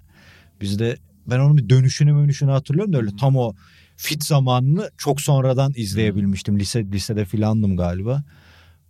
[0.62, 3.54] Bizde ben onun bir dönüşünü dönüşünü hatırlıyorum da öyle tam o
[3.98, 6.60] fit zamanını çok sonradan izleyebilmiştim.
[6.60, 8.24] Lise lisede filandım galiba.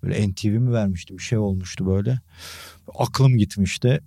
[0.04, 2.20] Böyle NTV mi vermişti bir şey olmuştu böyle.
[2.96, 4.00] Aklım gitmişti.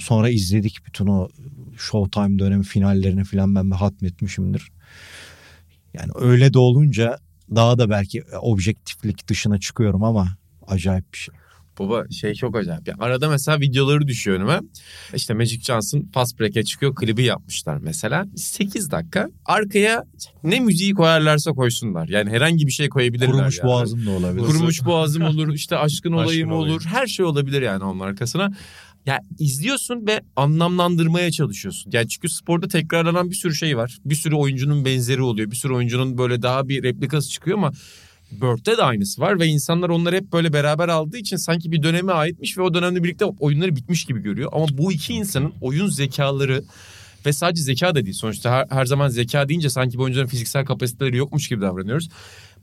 [0.00, 1.28] Sonra izledik bütün o
[1.78, 4.70] Showtime dönemi finallerini filan ben bir hatmetmişimdir.
[5.94, 7.18] Yani öyle de olunca
[7.54, 10.28] daha da belki objektiflik dışına çıkıyorum ama
[10.66, 11.34] acayip bir şey.
[11.78, 12.88] Baba şey çok acayip.
[12.88, 14.60] Yani arada mesela videoları düşüyor önüme.
[15.14, 16.94] İşte Magic Johnson fast break'e çıkıyor.
[16.94, 18.26] Klibi yapmışlar mesela.
[18.36, 19.28] 8 dakika.
[19.44, 20.04] Arkaya
[20.44, 22.08] ne müziği koyarlarsa koysunlar.
[22.08, 23.30] Yani herhangi bir şey koyabilirler.
[23.30, 23.68] Kurumuş yani.
[23.68, 24.46] boğazım da olabilir.
[24.46, 25.54] Kurumuş boğazım olur.
[25.54, 26.74] işte aşkın olayım Aşkın olayım.
[26.74, 26.84] olur.
[26.84, 28.52] Her şey olabilir yani onun arkasına.
[29.06, 31.90] Ya izliyorsun ve anlamlandırmaya çalışıyorsun.
[31.92, 33.98] Yani çünkü sporda tekrarlanan bir sürü şey var.
[34.04, 35.50] Bir sürü oyuncunun benzeri oluyor.
[35.50, 37.72] Bir sürü oyuncunun böyle daha bir replikası çıkıyor ama
[38.32, 42.12] Bird'de de aynısı var ve insanlar onları hep böyle beraber aldığı için sanki bir döneme
[42.12, 44.50] aitmiş ve o dönemde birlikte oyunları bitmiş gibi görüyor.
[44.52, 46.62] Ama bu iki insanın oyun zekaları
[47.26, 48.16] ve sadece zeka da değil.
[48.16, 52.08] Sonuçta her, her zaman zeka deyince sanki bu oyuncuların fiziksel kapasiteleri yokmuş gibi davranıyoruz.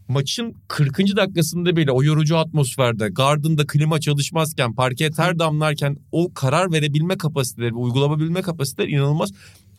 [0.07, 0.97] Maçın 40.
[0.97, 7.73] dakikasında bile o yorucu atmosferde, Garden'da klima çalışmazken, parke ter damlarken o karar verebilme kapasiteleri,
[7.73, 9.31] uygulanabilme kapasiteleri inanılmaz.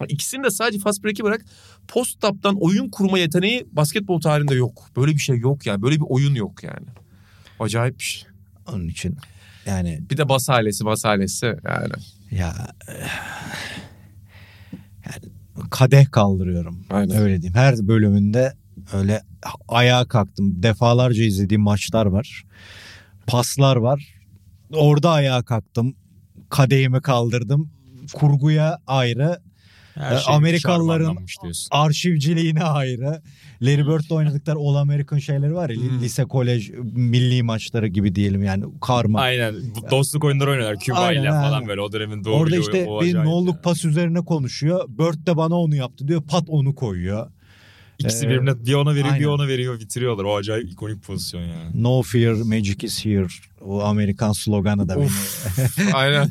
[0.08, 1.44] İkisini de sadece fast break'i bırak
[1.88, 4.90] post-up'tan oyun kurma yeteneği basketbol tarihinde yok.
[4.96, 5.82] Böyle bir şey yok yani.
[5.82, 6.86] Böyle bir oyun yok yani.
[7.60, 8.28] Acayip bir şey.
[8.66, 9.16] Onun için
[9.66, 11.92] yani Bir de bas ailesi bas ailesi yani.
[12.30, 12.54] ya
[15.06, 15.32] yani
[15.70, 16.84] kadeh kaldırıyorum.
[16.90, 17.16] Aynen.
[17.16, 17.54] Öyle diyeyim.
[17.54, 18.52] Her bölümünde
[18.92, 19.22] öyle
[19.68, 20.62] ayağa kalktım.
[20.62, 22.44] Defalarca izlediğim maçlar var.
[23.26, 24.14] Paslar var.
[24.72, 25.94] Orada ayağa kalktım.
[26.50, 27.70] Kadehimi kaldırdım.
[28.12, 29.40] Kurguya ayrı.
[29.94, 31.16] Her şey Amerikalıların-.
[31.70, 33.22] Arşivciliğine ayrı.
[33.62, 35.76] Larry Bird'le oynadıkları All American şeyleri var ya.
[35.76, 36.00] Hmm.
[36.00, 38.64] Lise, kolej, milli maçları gibi diyelim yani.
[38.80, 39.20] Karma.
[39.20, 39.54] Aynen.
[39.90, 40.78] Dostluk oyunları oynuyorlar.
[40.78, 41.68] Küba ile falan aynen.
[41.68, 43.60] böyle o dönemin doğru Orada işte bir nolluk ya.
[43.60, 44.84] pas üzerine konuşuyor.
[44.88, 46.22] Bird de bana onu yaptı diyor.
[46.22, 47.30] Pat onu koyuyor.
[47.98, 49.26] İkisi Ee, birbirine bir ona veriyor bir aynen.
[49.28, 50.24] ona veriyor bitiriyorlar.
[50.24, 51.82] O acayip ikonik pozisyon yani.
[51.82, 53.26] No fear, magic is here.
[53.60, 55.08] O Amerikan sloganı da beni.
[55.94, 56.30] Aynen.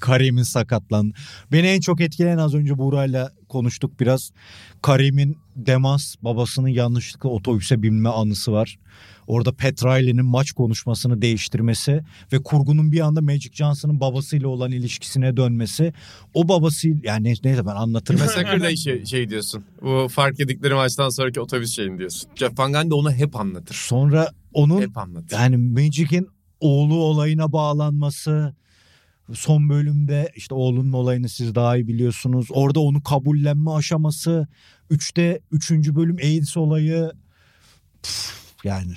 [0.00, 1.12] Karim'in sakatlan.
[1.52, 4.30] Beni en çok etkileyen az önce Buğra'yla konuştuk biraz.
[4.82, 8.78] Karim'in demans babasının yanlışlıkla otobüse binme anısı var.
[9.26, 15.36] Orada Pat Riley'nin maç konuşmasını değiştirmesi ve kurgunun bir anda Magic Johnson'ın babasıyla olan ilişkisine
[15.36, 15.92] dönmesi.
[16.34, 18.20] O babası yani ne- neyse ben anlatırım.
[18.24, 19.64] Massacre'da şey, şey diyorsun.
[19.82, 22.30] Bu fark edikleri maçtan sonraki otobüs şeyini diyorsun.
[22.34, 23.74] Jeff Van Gundy onu hep anlatır.
[23.74, 25.36] Sonra onun Hep anlatır.
[25.36, 26.28] yani Magic'in
[26.60, 28.54] oğlu olayına bağlanması
[29.32, 32.46] son bölümde işte oğlunun olayını siz daha iyi biliyorsunuz.
[32.50, 34.48] Orada onu kabullenme aşaması.
[34.90, 37.10] Üçte üçüncü bölüm AIDS olayı
[38.02, 38.92] Püf, yani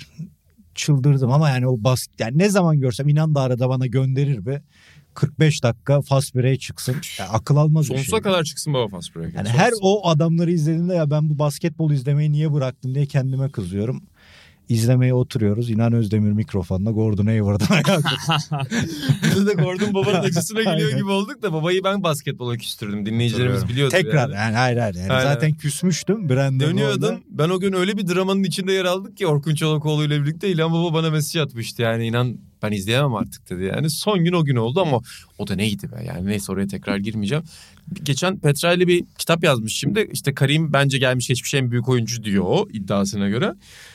[0.74, 4.62] çıldırdım ama yani o bas yani ne zaman görsem inan da arada bana gönderir be.
[5.14, 6.96] 45 dakika fast break'e çıksın.
[7.18, 8.20] Yani akıl almaz bir Sonsuza şey.
[8.22, 9.34] kadar çıksın baba fast break.
[9.34, 14.02] Yani her o adamları izlediğimde ya ben bu basketbol izlemeyi niye bıraktım diye kendime kızıyorum.
[14.68, 15.70] İzlemeye oturuyoruz.
[15.70, 18.02] İnan Özdemir mikrofonla Gordon Hayward'ın ayağı
[19.36, 20.96] Biz de Gordon babanın acısına Aynen.
[20.96, 23.06] gibi olduk da babayı ben basketbola küstürdüm.
[23.06, 23.90] Dinleyicilerimiz biliyordu.
[23.90, 24.34] Tekrar yani.
[24.34, 24.94] yani hayır hayır.
[24.94, 25.34] Yani Aynen.
[25.34, 26.28] zaten küsmüştüm.
[26.28, 27.02] Brandon Dönüyordum.
[27.02, 27.20] Roy'la.
[27.30, 30.72] Ben o gün öyle bir dramanın içinde yer aldık ki Orkun Çolakoğlu ile birlikte İlhan
[30.72, 31.82] Baba bana mesaj atmıştı.
[31.82, 33.64] Yani inan ben izleyemem artık dedi.
[33.64, 35.00] Yani son gün o gün oldu ama
[35.38, 36.04] o da neydi be?
[36.06, 37.44] Yani neyse oraya tekrar girmeyeceğim.
[38.02, 40.08] Geçen Petra ile bir kitap yazmış şimdi.
[40.12, 43.54] İşte Karim bence gelmiş geçmiş en büyük oyuncu diyor o iddiasına göre.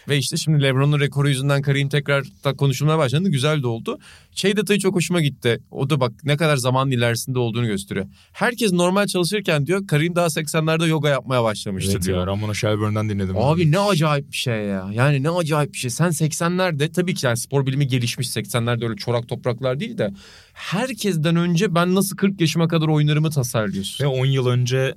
[0.10, 3.30] Ve işte şimdi Lebron'un rekoru yüzünden Karim tekrar da konuşulmaya başlandı.
[3.30, 4.00] Güzel de oldu.
[4.36, 5.60] Şey detayı çok hoşuma gitti.
[5.72, 8.06] O da bak ne kadar zaman ilerisinde olduğunu gösteriyor.
[8.32, 12.20] Herkes normal çalışırken diyor Karim daha 80'lerde yoga yapmaya başlamıştı Evet diyor.
[12.20, 13.38] ya Ramona Shelburne'dan dinledim.
[13.38, 14.90] Abi ne acayip bir şey ya.
[14.94, 15.90] Yani ne acayip bir şey.
[15.90, 20.12] Sen 80'lerde tabii ki yani spor bilimi gelişmiş 80'lerde öyle çorak topraklar değil de
[20.54, 24.06] herkesten önce ben nasıl 40 yaşıma kadar oynarımı tasarlıyorsun.
[24.06, 24.96] Ve 10 yıl önce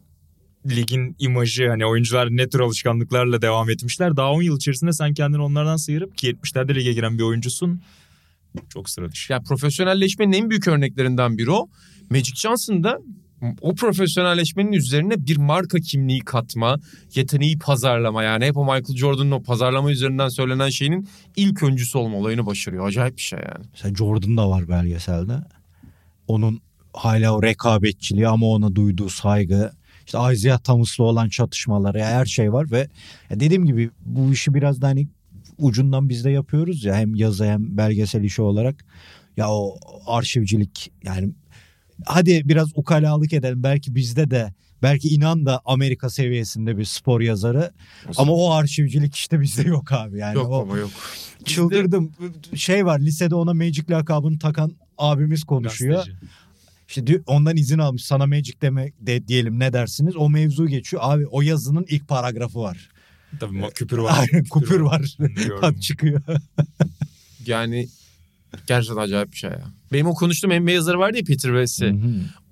[0.66, 4.16] ligin imajı hani oyuncular ne tür alışkanlıklarla devam etmişler.
[4.16, 7.80] Daha 10 yıl içerisinde sen kendini onlardan sıyırıp ki 70'lerde lige giren bir oyuncusun.
[8.68, 9.32] Çok sıra dışı.
[9.32, 11.68] Yani profesyonelleşmenin en büyük örneklerinden biri o.
[12.10, 12.98] Magic Johnson da
[13.60, 16.80] o profesyonelleşmenin üzerine bir marka kimliği katma,
[17.14, 22.16] yeteneği pazarlama yani hep o Michael Jordan'ın o pazarlama üzerinden söylenen şeyinin ilk öncüsü olma
[22.16, 22.86] olayını başarıyor.
[22.86, 23.64] Acayip bir şey yani.
[23.72, 25.32] Mesela Jordan da var belgeselde.
[26.28, 26.60] Onun
[26.92, 29.72] hala o rekabetçiliği ama ona duyduğu saygı.
[30.06, 32.88] işte Isaiah Thomas'la olan çatışmaları her şey var ve
[33.30, 35.08] dediğim gibi bu işi biraz da hani
[35.58, 38.84] ucundan biz de yapıyoruz ya hem yazı hem belgesel işi olarak.
[39.36, 41.30] Ya o arşivcilik yani
[42.04, 47.72] hadi biraz ukalalık edelim belki bizde de belki inan da Amerika seviyesinde bir spor yazarı
[48.16, 50.90] ama o arşivcilik işte bizde yok abi yani yok o ama yok.
[51.44, 52.12] çıldırdım
[52.54, 55.94] şey var lisede ona Magic lakabını takan abimiz konuşuyor.
[55.94, 56.18] Gazeteci.
[56.88, 61.26] İşte ondan izin almış sana Magic deme de, diyelim ne dersiniz o mevzu geçiyor abi
[61.26, 62.88] o yazının ilk paragrafı var.
[63.40, 64.18] Tabii ma- küpür var.
[64.18, 65.16] Aynen kupür var.
[65.18, 65.56] De gördüm.
[65.60, 66.22] Hat çıkıyor.
[67.46, 67.88] Yani
[68.66, 69.64] gerçekten acayip bir şey ya.
[69.92, 71.94] Benim o konuştuğum NBA yazarı vardı ya Peter West'i.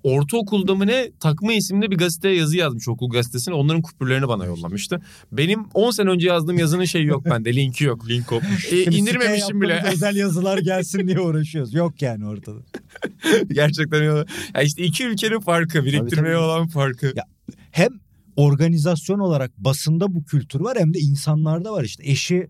[0.03, 3.53] Ortaokulda mı ne takma isimli bir gazeteye yazı yazmış okul gazetesine.
[3.55, 5.01] Onların kupürlerini bana yollamıştı.
[5.31, 8.09] Benim 10 sene önce yazdığım yazının şeyi yok bende linki yok.
[8.09, 8.65] Link kopmuş.
[8.73, 9.83] E, Şimdi indirmemişim bile.
[9.93, 11.73] özel yazılar gelsin diye uğraşıyoruz.
[11.73, 12.59] Yok yani ortada.
[13.53, 14.25] Gerçekten öyle.
[14.55, 16.43] Ya işte iki ülkenin farkı, biriktirmeye tabii.
[16.43, 17.13] olan farkı.
[17.15, 17.23] Ya,
[17.71, 17.89] Hem
[18.35, 22.47] organizasyon olarak basında bu kültür var hem de insanlarda var işte eşi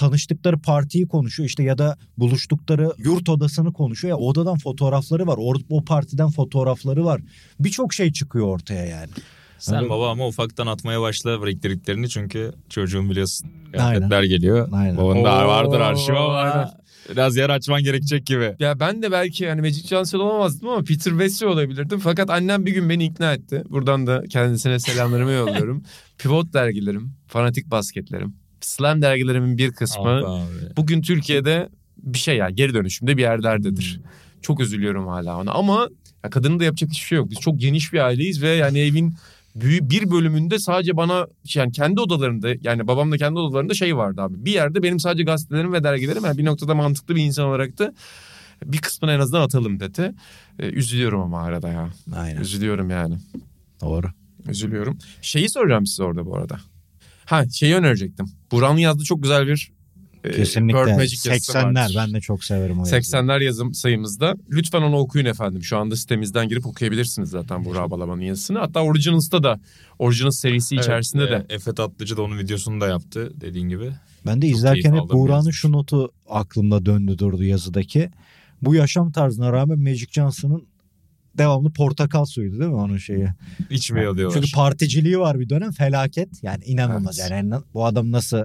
[0.00, 5.64] tanıştıkları partiyi konuşuyor işte ya da buluştukları yurt odasını konuşuyor ya odadan fotoğrafları var or-
[5.70, 7.20] o partiden fotoğrafları var
[7.60, 9.10] birçok şey çıkıyor ortaya yani.
[9.58, 13.48] Sen baba ama ufaktan atmaya başla biriktirdiklerini çünkü çocuğun biliyorsun.
[13.66, 13.72] Aynen.
[13.72, 14.68] Kıyafetler geliyor.
[14.72, 14.96] Aynen.
[14.96, 16.70] Babanın da vardır arşiv ama aynen.
[17.10, 18.56] biraz yer açman gerekecek gibi.
[18.58, 21.98] Ya ben de belki yani Magic Johnson olamazdım ama Peter West'i olabilirdim.
[21.98, 23.64] Fakat annem bir gün beni ikna etti.
[23.70, 25.82] Buradan da kendisine selamlarımı yolluyorum.
[26.18, 30.22] Pivot dergilerim, fanatik basketlerim, slam dergilerimin bir kısmı
[30.76, 34.00] bugün Türkiye'de bir şey yani geri dönüşümde bir yerlerdedir.
[34.42, 35.88] Çok üzülüyorum hala ona ama
[36.24, 37.30] ya kadının da yapacak hiçbir şey yok.
[37.30, 39.14] Biz çok geniş bir aileyiz ve yani evin
[39.56, 44.22] büyük bir bölümünde sadece bana yani kendi odalarında yani babam da kendi odalarında şey vardı
[44.22, 44.44] abi.
[44.44, 47.94] Bir yerde benim sadece gazetelerim ve dergilerim yani bir noktada mantıklı bir insan olarak da
[48.64, 50.12] bir kısmını en azından atalım dedi.
[50.58, 51.90] Ee, üzülüyorum ama arada ya.
[52.16, 53.14] Aynen Üzülüyorum yani.
[53.80, 54.06] doğru.
[54.48, 54.98] Üzülüyorum.
[55.22, 56.60] Şeyi soracağım size orada bu arada.
[57.30, 58.26] Ha şeyi önerecektim.
[58.52, 59.72] Buran'ın yazdığı çok güzel bir
[60.24, 61.94] e, Kesinlikle Bird Magic yazısı 80'ler vardır.
[61.96, 63.00] ben de çok severim o yazıyı.
[63.00, 64.34] 80'ler yazım sayımızda.
[64.50, 65.62] Lütfen onu okuyun efendim.
[65.62, 68.58] Şu anda sitemizden girip okuyabilirsiniz zaten Burak Balaban'ın yazısını.
[68.58, 69.60] Hatta Originals'ta da
[69.98, 71.34] Originals serisi içerisinde de.
[71.34, 73.92] Evet, e, Efe Tatlıcı da onun videosunu da yaptı dediğin gibi.
[74.26, 78.10] Ben de Çok izlerken hep Buğra'nın şu notu aklımda döndü durdu yazıdaki.
[78.62, 80.69] Bu yaşam tarzına rağmen Magic Johnson'ın
[81.40, 83.26] devamlı portakal suyuydu değil mi onun şeyi?
[83.70, 84.40] İçmiyor diyorlar.
[84.40, 86.28] Çünkü particiliği var bir dönem felaket.
[86.42, 87.30] Yani inanılmaz Evet.
[87.30, 88.38] yani bu adam nasıl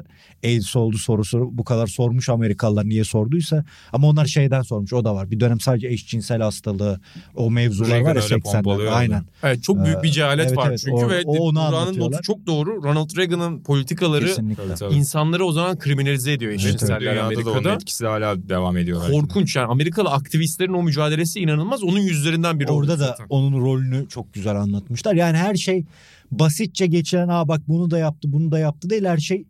[0.44, 3.66] AIDS oldu sorusu bu kadar sormuş Amerikalılar niye sorduysa.
[3.94, 5.32] Ama onlar şeyden sormuş o da var.
[5.32, 7.00] Bir dönem sadece eşcinsel hastalığı
[7.36, 8.42] o mevzular Reagan var ya öyle 80'lerde.
[8.64, 8.96] pompalıyordu.
[8.96, 9.24] Aynen.
[9.44, 12.00] Evet çok büyük bir Ee, cehalet evet, var evet, çünkü o- ve o onu Burak'ın
[12.00, 12.84] notu çok doğru.
[12.84, 14.64] Ronald Reagan'ın politikaları Kesinlikle.
[14.96, 17.74] İnsanları o zaman kriminalize ediyor Evet, eşcinseller onun Amerika'da.
[17.74, 19.02] etkisi hala devam ediyor.
[19.12, 21.84] Korkunç yani Amerikalı aktivistlerin o mücadelesi inanılmaz.
[21.84, 23.26] Onun yüzlerinden biri Orada oldu da zaten.
[23.30, 25.16] onun rolünü çok güzel anlatmışlar.
[25.16, 25.86] Yani her şey
[26.32, 29.46] basitçe geçilen ha bak bunu da yaptı bunu da yaptı değil her şey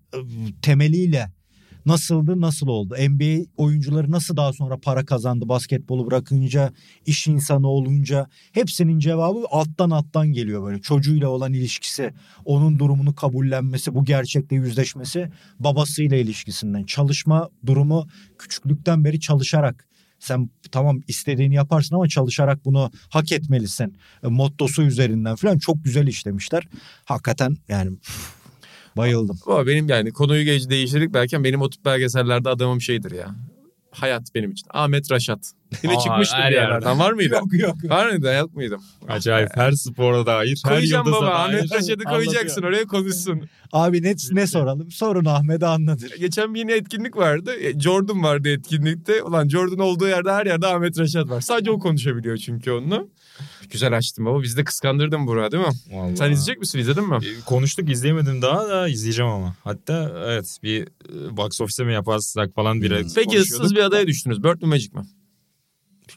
[0.62, 1.30] temeliyle
[1.86, 2.96] nasıldı nasıl oldu?
[3.10, 6.74] NBA oyuncuları nasıl daha sonra para kazandı basketbolu bırakınca
[7.06, 12.14] iş insanı olunca hepsinin cevabı alttan alttan geliyor böyle çocuğuyla olan ilişkisi
[12.46, 15.30] onun durumunu kabullenmesi bu gerçekle yüzleşmesi
[15.60, 18.08] babasıyla ilişkisinden çalışma durumu
[18.40, 19.88] küçüklükten beri çalışarak
[20.26, 23.98] sen tamam istediğini yaparsın ama çalışarak bunu hak etmelisin.
[24.24, 26.68] E, mottosu üzerinden falan çok güzel işlemişler.
[27.06, 27.92] Hakikaten yani
[28.98, 29.40] bayıldım.
[29.46, 33.36] Ama benim yani konuyu değiştirdik belki benim o tip belgesellerde adamım şeydir ya.
[33.92, 34.68] Hayat benim için.
[34.70, 35.52] Ahmet Raşat.
[35.84, 37.00] Yine Aa, çıkmıştı her bir yerlerden.
[37.00, 37.34] Var mıydı?
[37.36, 37.76] yok yok.
[37.90, 38.34] Var mıydı?
[38.34, 38.82] Yok muydum?
[39.08, 40.62] Acayip her spora dair.
[40.66, 41.32] Her Koyacağım yıldıza baba.
[41.32, 42.40] dair Ahmet Raşat'ı koyacaksın.
[42.62, 42.68] anlatıyor.
[42.70, 43.42] Oraya konuşsun.
[43.72, 44.92] Abi ne, ne soralım?
[44.92, 46.12] Sorun Ahmet'e anlatır.
[46.20, 47.52] Geçen bir yine etkinlik vardı.
[47.60, 49.24] E, Jordan vardı etkinlikte.
[49.24, 51.42] Ulan Jordan olduğu yerde her yerde Ahmet Raşat var.
[51.42, 53.04] Sadece o konuşabiliyor çünkü onunla.
[53.72, 54.44] Güzel açtım baba.
[54.44, 55.74] Biz de kıskandırdın Burak değil mi?
[55.92, 56.18] Vallahi.
[56.18, 56.80] Sen izleyecek misin?
[56.80, 57.16] İzledin mi?
[57.16, 59.56] E, Konuştuk izleyemedim daha da izleyeceğim ama.
[59.64, 63.06] Hatta evet bir e, box office mi yaparsak falan bir.
[63.16, 64.44] Peki ıssız bir adaya düştünüz.
[64.44, 65.02] Bird mü Magic mi?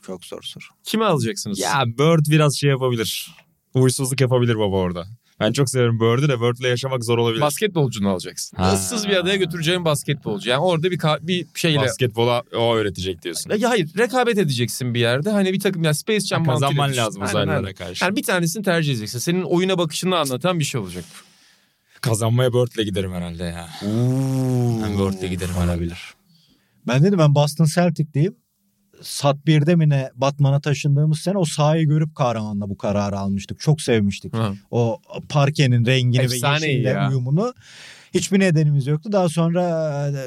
[0.03, 0.65] Çok zor soru.
[0.85, 1.59] Kimi alacaksınız?
[1.59, 3.31] Ya Bird biraz şey yapabilir.
[3.73, 5.07] Huysuzluk yapabilir baba orada.
[5.41, 7.41] Ben çok severim Bird'ü de Bird'le yaşamak zor olabilir.
[7.41, 8.57] Basketbolcunu alacaksın.
[8.57, 8.75] Ha.
[8.75, 10.51] Issız bir adaya götüreceğin basketbolcu.
[10.51, 13.51] Yani orada bir ka- bir şeyle Basketbola o öğretecek diyorsun.
[13.59, 15.31] Ya hayır rekabet edeceksin bir yerde.
[15.31, 17.75] Hani bir takım ya Space Jam mantığıyla Kazanman lazım Aynen, uzaylılara aynen.
[17.75, 18.05] karşı.
[18.05, 19.19] Yani bir tanesini tercih edeceksin.
[19.19, 21.05] Senin oyuna bakışını anlatan bir şey olacak.
[22.01, 23.69] Kazanmaya Bird'le giderim herhalde ya.
[24.83, 25.89] Ben Bird'le giderim herhalde.
[26.87, 28.37] Ben dedim ben Boston Celtic diyeyim.
[29.03, 33.61] Sat 1'de mi ne Batman'a taşındığımız sene o sahayı görüp kahramanla bu kararı almıştık.
[33.61, 34.35] Çok sevmiştik.
[34.35, 34.53] Ha.
[34.71, 37.09] O parkenin rengini Efsane ve yeşille ya.
[37.09, 37.55] uyumunu.
[38.15, 39.13] Hiçbir nedenimiz yoktu.
[39.13, 39.63] Daha sonra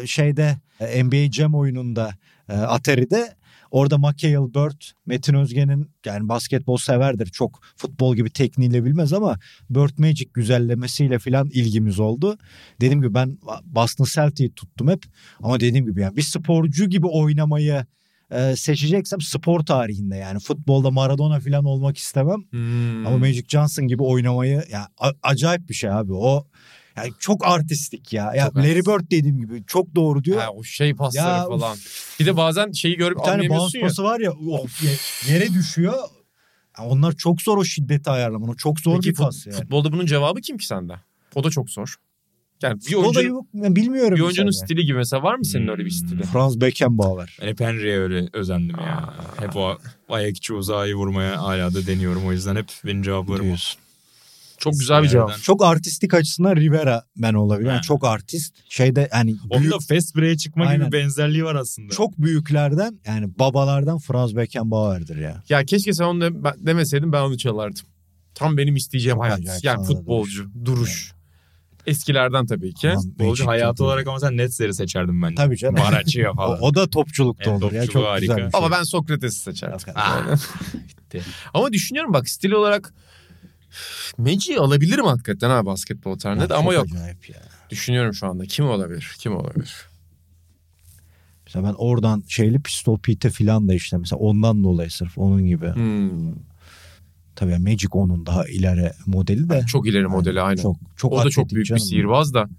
[0.04, 2.14] e, şeyde e, NBA Jam oyununda
[2.50, 3.36] e, Atari'de
[3.72, 7.26] orada McHale Bird, Metin Özge'nin yani basketbol severdir.
[7.26, 12.38] Çok futbol gibi tekniğiyle bilmez ama Bird Magic güzellemesiyle falan ilgimiz oldu.
[12.82, 15.04] Dediğim gibi ben Boston Celtic'i tuttum hep.
[15.40, 17.86] Ama dediğim gibi yani bir sporcu gibi oynamayı
[18.32, 22.44] e, seçeceksem spor tarihinde yani futbolda Maradona falan olmak istemem.
[22.50, 23.08] Hmm.
[23.08, 24.88] Ama Magic Johnson gibi oynamayı ya
[25.24, 26.14] acayip bir şey abi.
[26.14, 26.48] O
[26.96, 28.34] yani çok artistik ya.
[28.36, 28.88] Ya Çok Larry artistik.
[29.00, 30.42] Bird dediğim gibi çok doğru diyor.
[30.42, 31.78] Ha, o şey pasları Ya, falan.
[32.20, 33.86] Bir de bazen şeyi görüp bir tane anlayamıyorsun ya.
[33.88, 35.94] pası var ya of, ye- yere düşüyor.
[36.80, 38.50] Ya onlar çok zor o şiddeti ayarlaman.
[38.50, 39.56] O çok zor Peki bir fut- pas yani.
[39.56, 40.94] futbolda bunun cevabı kim ki sende?
[41.36, 41.96] O da çok zor.
[42.62, 44.16] Yani bir O da oyuncunun, yok, bilmiyorum.
[44.18, 44.66] bir oyuncunun mesela.
[44.66, 46.08] stili gibi mesela var mı senin öyle bir Hmm.
[46.08, 46.24] stili?
[46.24, 47.38] Franz Beckenbauer.
[47.42, 49.14] Ben hep Henry'e öyle özendim ya.
[49.40, 49.78] Hep o
[50.10, 52.26] ayak içi uzağı vurmaya hala da deniyorum.
[52.28, 53.44] O yüzden hep benim cevaplarım o.
[53.44, 53.80] Diyorsun.
[54.58, 55.44] Çok güzel bir cevap.
[55.44, 57.70] Çok artistik açısından Rivera ben olabilir.
[57.70, 58.56] Yani çok artist.
[58.70, 60.86] Şeyde yani Onun büyük, da fast break'e çıkma Aynen.
[60.90, 61.94] gibi benzerliği var aslında.
[61.94, 65.44] çok büyüklerden yani babalardan Franz Beckenbauer'dir ya.
[65.50, 66.22] Ya keşke sen onu
[66.58, 67.82] demeseydin ben onu çalardım.
[68.36, 69.64] Tam benim isteyeceğim Çok hayat.
[69.64, 71.14] Yani futbolcu, duruş.
[71.88, 72.90] Eskilerden tabii ki.
[72.92, 75.36] Aman, Futbolcu hayatı olarak ama sen Nets'leri seçerdin bence.
[75.36, 75.76] Tabii canım.
[75.76, 76.58] Baracchio O, falan.
[76.62, 77.82] o da topçulukta Hem olur ya.
[77.82, 78.34] topçuluğu Çok harika.
[78.34, 78.60] güzel şey.
[78.60, 79.78] Ama ben Sokrates'i seçerdim.
[79.78, 80.40] Hakikaten.
[80.90, 81.22] Bitti.
[81.54, 82.94] Ama düşünüyorum bak stil olarak
[84.18, 86.88] Magic'i alabilirim hakikaten ha basketbol tarihinde de ama yok.
[86.94, 87.38] ya.
[87.70, 88.46] Düşünüyorum şu anda.
[88.46, 89.16] Kim olabilir?
[89.20, 89.76] Kim olabilir?
[91.46, 95.74] Mesela ben oradan şeyli pistol Pete falan da işte mesela ondan dolayı sırf onun gibi.
[95.74, 96.32] Hmm.
[97.42, 99.66] Tabii Magic onun daha ileri modeli de.
[99.68, 100.62] Çok ileri modeli aynen.
[100.62, 101.80] Çok, çok o da çok büyük bir canım.
[101.80, 102.50] sihirbaz da.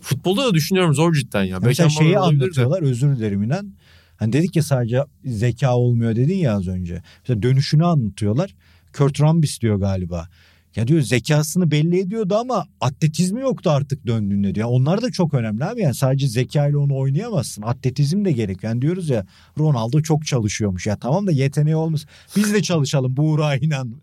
[0.00, 1.48] Futbolda da düşünüyorum zor cidden ya.
[1.50, 2.44] Ya Mesela şeyi olabilir de.
[2.44, 3.72] anlatıyorlar özür dilerim inan.
[4.16, 7.02] Hani dedik ya sadece zeka olmuyor dedin ya az önce.
[7.22, 8.54] Mesela dönüşünü anlatıyorlar.
[8.96, 10.28] Kurt Rambis diyor galiba.
[10.76, 14.68] Ya diyor zekasını belli ediyordu ama atletizmi yoktu artık döndüğünde diyor.
[14.70, 15.80] Onlar da çok önemli abi.
[15.80, 17.62] Yani sadece zekayla onu oynayamazsın.
[17.62, 18.62] Atletizm de gerek.
[18.62, 19.26] Yani diyoruz ya
[19.58, 20.86] Ronaldo çok çalışıyormuş.
[20.86, 22.06] Ya tamam da yeteneği olmaz.
[22.36, 23.94] Biz de çalışalım Buğra inan.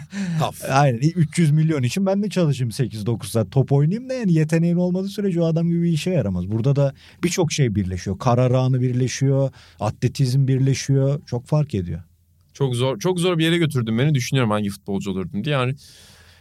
[0.70, 5.08] Aynen 300 milyon için ben de çalışayım 8-9 saat top oynayayım da yani yeteneğin olmadığı
[5.08, 6.50] sürece o adam gibi bir işe yaramaz.
[6.50, 6.94] Burada da
[7.24, 8.18] birçok şey birleşiyor.
[8.18, 9.50] Karar anı birleşiyor,
[9.80, 11.20] atletizm birleşiyor.
[11.26, 12.11] Çok fark ediyor.
[12.54, 14.14] Çok zor çok zor bir yere götürdün beni.
[14.14, 15.54] Düşünüyorum hangi futbolcu olurdun diye.
[15.54, 15.74] Yani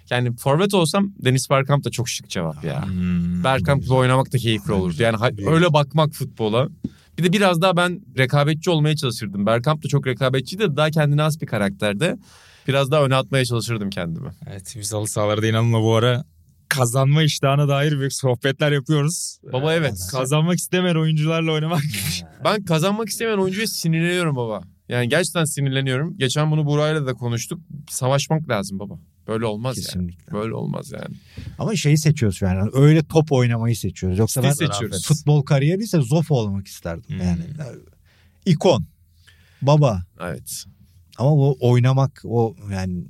[0.09, 2.86] yani forvet olsam Deniz Bergkamp da çok şık cevap ya.
[2.86, 3.43] Hmm.
[3.43, 4.95] Bergkamp'la oynamak da keyifli olurdu.
[4.99, 6.68] Yani öyle bakmak futbola.
[7.18, 9.45] Bir de biraz daha ben rekabetçi olmaya çalışırdım.
[9.45, 12.18] Bergkamp da çok rekabetçiydi de daha kendine has bir karakterde.
[12.68, 14.30] Biraz daha öne atmaya çalışırdım kendimi.
[14.49, 16.24] Evet biz halı sahalarda inanılma bu ara
[16.70, 19.39] kazanma iştahına dair büyük sohbetler yapıyoruz.
[19.53, 20.07] Baba evet.
[20.12, 21.82] Kazanmak istemeyen oyuncularla oynamak.
[22.43, 24.62] Ben kazanmak istemeyen oyuncuya sinirleniyorum baba.
[24.92, 26.18] Yani gerçekten sinirleniyorum.
[26.18, 27.62] Geçen bunu Buray'la da konuştuk.
[27.89, 29.00] Savaşmak lazım baba.
[29.28, 29.86] Böyle olmaz yani.
[29.86, 30.34] Kesinlikle.
[30.34, 31.16] Böyle olmaz yani.
[31.60, 34.20] Ama şeyi seçiyoruz yani öyle top oynamayı seçiyoruz.
[34.20, 35.08] Yoksa ben seçiyoruz.
[35.08, 37.10] futbol kariyeri ise Zof olmak isterdim.
[37.10, 37.20] Hmm.
[37.20, 37.42] Yani
[38.46, 38.86] ikon,
[39.62, 40.64] baba Evet.
[41.18, 43.04] ama o oynamak o yani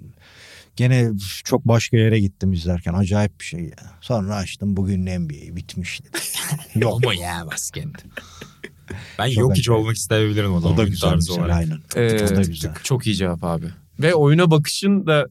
[0.76, 1.12] gene
[1.44, 3.98] çok başka yere gittim izlerken acayip bir şey ya.
[4.02, 6.10] Sonra açtım bugün NBA bitmişti.
[6.76, 7.88] Yok Ama ya basket.
[9.20, 9.82] Ben Çok yok hiç acayip.
[9.84, 10.78] olmak isteyebilirim o o zaman.
[10.78, 11.56] da oyun güzel tarzı olarak.
[11.56, 11.78] aynen.
[11.96, 12.74] Ee, o da güzel.
[12.84, 13.66] Çok iyi cevap abi.
[14.00, 15.28] Ve oyuna bakışın da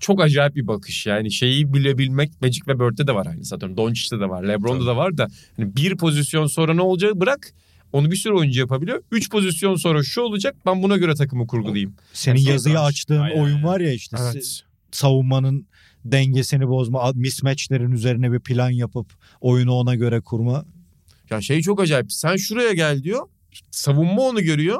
[0.00, 1.06] çok acayip bir bakış.
[1.06, 3.76] Yani şeyi bilebilmek Magic ve Bird'de de var aynı zaten.
[3.76, 4.42] Doncic'te de var.
[4.42, 5.28] Lebron'da da var da.
[5.56, 7.52] Hani bir pozisyon sonra ne olacağı bırak.
[7.92, 9.02] Onu bir sürü oyuncu yapabiliyor.
[9.10, 10.56] Üç pozisyon sonra şu olacak.
[10.66, 11.94] Ben buna göre takımı kurgulayayım.
[12.12, 14.60] Senin Son yazıyı açtığın Aynen, oyun var ya işte Evet.
[14.90, 15.66] savunmanın
[16.04, 19.06] dengesini bozma, mismatchlerin üzerine bir plan yapıp
[19.40, 20.64] oyunu ona göre kurma.
[21.32, 22.12] Ya şey çok acayip.
[22.12, 23.28] Sen şuraya gel diyor.
[23.70, 24.78] Savunma onu görüyor.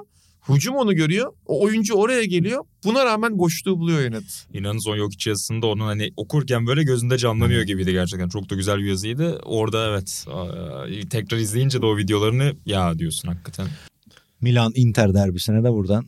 [0.48, 1.32] Hücum onu görüyor.
[1.46, 2.64] O oyuncu oraya geliyor.
[2.84, 4.46] Buna rağmen boşluğu buluyor yönet.
[4.52, 8.28] İnanın son yok yazısında onun hani okurken böyle gözünde canlanıyor gibiydi gerçekten.
[8.28, 9.38] Çok da güzel bir yazıydı.
[9.44, 13.66] Orada evet aa, tekrar izleyince de o videolarını ya diyorsun hakikaten.
[14.40, 16.06] Milan Inter derbisine de buradan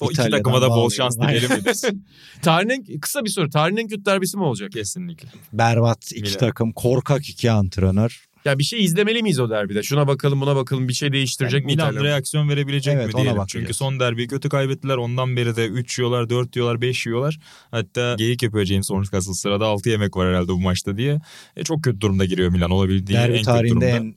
[0.00, 1.50] O iki İtalya'dan takıma da bol şans dileyelim?
[2.42, 3.50] Tarihin kısa bir soru.
[3.50, 4.72] Tarihin en kötü derbisi mi olacak?
[4.72, 5.28] Kesinlikle.
[5.52, 6.38] berbat iki Milan.
[6.38, 8.27] takım, korkak iki antrenör.
[8.44, 9.82] Ya bir şey izlemeli miyiz o derbide?
[9.82, 13.42] Şuna bakalım buna bakalım bir şey değiştirecek mi Milan reaksiyon verebilecek Evet, mi diyelim.
[13.48, 14.96] Çünkü son derbiyi kötü kaybettiler.
[14.96, 17.38] Ondan beri de 3 yiyorlar, 4 yiyorlar, 5 yiyorlar.
[17.70, 21.20] Hatta geyik yapıyor James Horncastle sırada 6 yemek var herhalde bu maçta diye.
[21.56, 23.86] E, çok kötü durumda giriyor Milan olabildiği en Derbi kötü tarihinde durumda.
[23.86, 24.14] en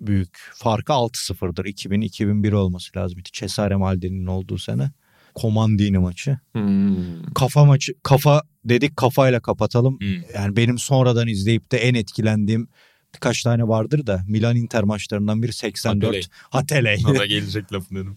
[0.00, 1.64] büyük farkı 6-0'dır.
[1.64, 3.18] 2000-2001 olması lazım.
[3.32, 4.90] Cesare Maldini'nin olduğu sene.
[5.34, 6.38] Komandini maçı.
[6.52, 7.22] Hmm.
[7.34, 10.00] Kafa maçı kafa dedik kafayla kapatalım.
[10.00, 10.08] Hmm.
[10.34, 12.68] Yani benim sonradan izleyip de en etkilendiğim
[13.14, 16.04] birkaç tane vardır da Milan Inter maçlarından biri 84.
[16.04, 16.22] Hateley.
[16.50, 17.02] Hateley.
[17.06, 18.16] Ona gelecek lafın dedim.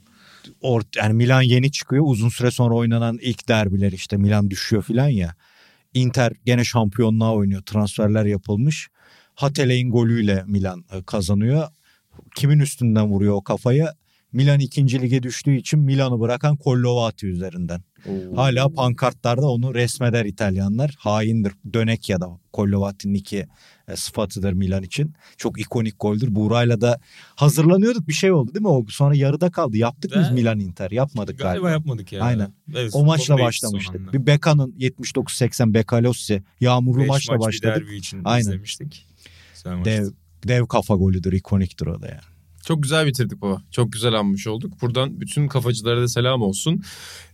[0.61, 2.03] Ort yani Milan yeni çıkıyor.
[2.07, 5.35] Uzun süre sonra oynanan ilk derbiler işte Milan düşüyor filan ya.
[5.93, 7.61] Inter gene şampiyonluğa oynuyor.
[7.61, 8.87] Transferler yapılmış.
[9.35, 11.67] Hateley'in golüyle Milan e, kazanıyor.
[12.35, 13.87] Kimin üstünden vuruyor o kafayı?
[14.31, 17.81] Milan ikinci lige düştüğü için Milan'ı bırakan Collovati üzerinden.
[18.35, 20.95] Hala pankartlarda onu resmeder İtalyanlar.
[20.97, 21.53] Haindir.
[21.73, 23.45] Dönek ya da Collovati'nin iki
[23.95, 25.13] sıfatıdır Milan için.
[25.37, 26.35] Çok ikonik goldür.
[26.35, 26.99] Buğra'yla da
[27.35, 28.67] hazırlanıyorduk bir şey oldu değil mi?
[28.67, 29.77] O sonra yarıda kaldı.
[29.77, 30.91] Yaptık biz Ben- Milan Inter.
[30.91, 31.71] Yapmadık Galiba galiba.
[31.71, 32.23] yapmadık ya.
[32.23, 32.53] Aynen.
[32.75, 34.13] Evet, O maçla başlamıştık.
[34.13, 37.91] Bir Beka'nın 79-80 Bekalossi yağmurlu Beş maçla maç başladık.
[37.93, 38.41] için Aynen.
[38.41, 39.05] izlemiştik.
[39.65, 40.07] Dev,
[40.47, 41.33] dev kafa golüdür.
[41.33, 42.19] ikoniktir o da yani.
[42.65, 43.61] Çok güzel bitirdik baba.
[43.71, 44.81] Çok güzel anmış olduk.
[44.81, 46.83] Buradan bütün kafacılara da selam olsun.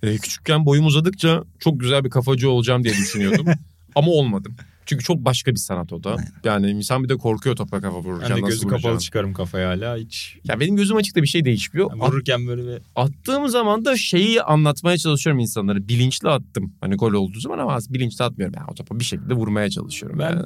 [0.03, 3.45] Ee, küçükken boyum uzadıkça çok güzel bir kafacı olacağım diye düşünüyordum.
[3.95, 4.55] Ama olmadım.
[4.85, 6.17] Çünkü çok başka bir sanat o da.
[6.43, 8.29] Yani insan bir de korkuyor topa kafa vururken.
[8.29, 10.37] Ben de gözü kapalı çıkarım kafaya hala hiç.
[10.43, 11.89] Ya benim gözüm açıkta bir şey değişmiyor.
[11.91, 15.87] Yani vururken böyle bir Attığım zaman da şeyi anlatmaya çalışıyorum insanlara.
[15.87, 16.73] Bilinçli attım.
[16.81, 18.55] Hani gol olduğu zaman ama az bilinçli atmıyorum.
[18.57, 20.19] Yani o topa bir şekilde vurmaya çalışıyorum.
[20.19, 20.43] Ben yani.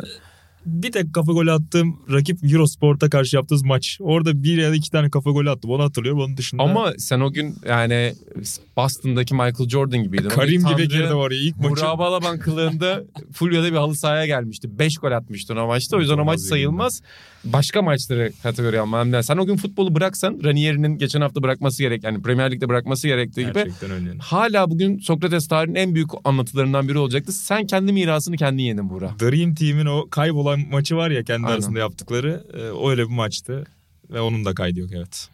[0.65, 3.97] Bir tek kafa golü attığım rakip Eurosport'a karşı yaptığımız maç.
[4.01, 5.71] Orada bir ya da iki tane kafa golü attım.
[5.71, 6.21] Onu hatırlıyorum.
[6.21, 8.13] Onun dışında Ama sen o gün yani
[8.77, 10.29] Boston'daki Michael Jordan gibiydin.
[10.29, 11.39] Karim gibi girdim oraya.
[11.39, 13.03] İlk maçı Burak Balaban kılığında
[13.33, 14.79] Fulya'da bir halı sahaya gelmişti.
[14.79, 15.97] 5 gol atmıştın o maçta.
[15.97, 17.01] O yüzden o maç sayılmaz.
[17.45, 19.35] Başka maçları kategori almam lazım.
[19.35, 22.03] Sen o gün futbolu bıraksan Ranieri'nin geçen hafta bırakması gerek.
[22.03, 23.53] Yani Premier Lig'de bırakması gerektiği gibi.
[23.53, 24.17] Gerçekten öyle.
[24.19, 27.31] Hala bugün Sokrates tarihinin en büyük anlatılarından biri olacaktı.
[27.31, 29.19] Sen kendi mirasını kendin yedin Burak.
[29.19, 31.55] Dream Team'in o kaybolan maçı var ya kendi Aynen.
[31.55, 32.43] arasında yaptıkları.
[32.53, 33.65] E, öyle bir maçtı.
[34.09, 35.29] Ve onun da kaydı yok evet.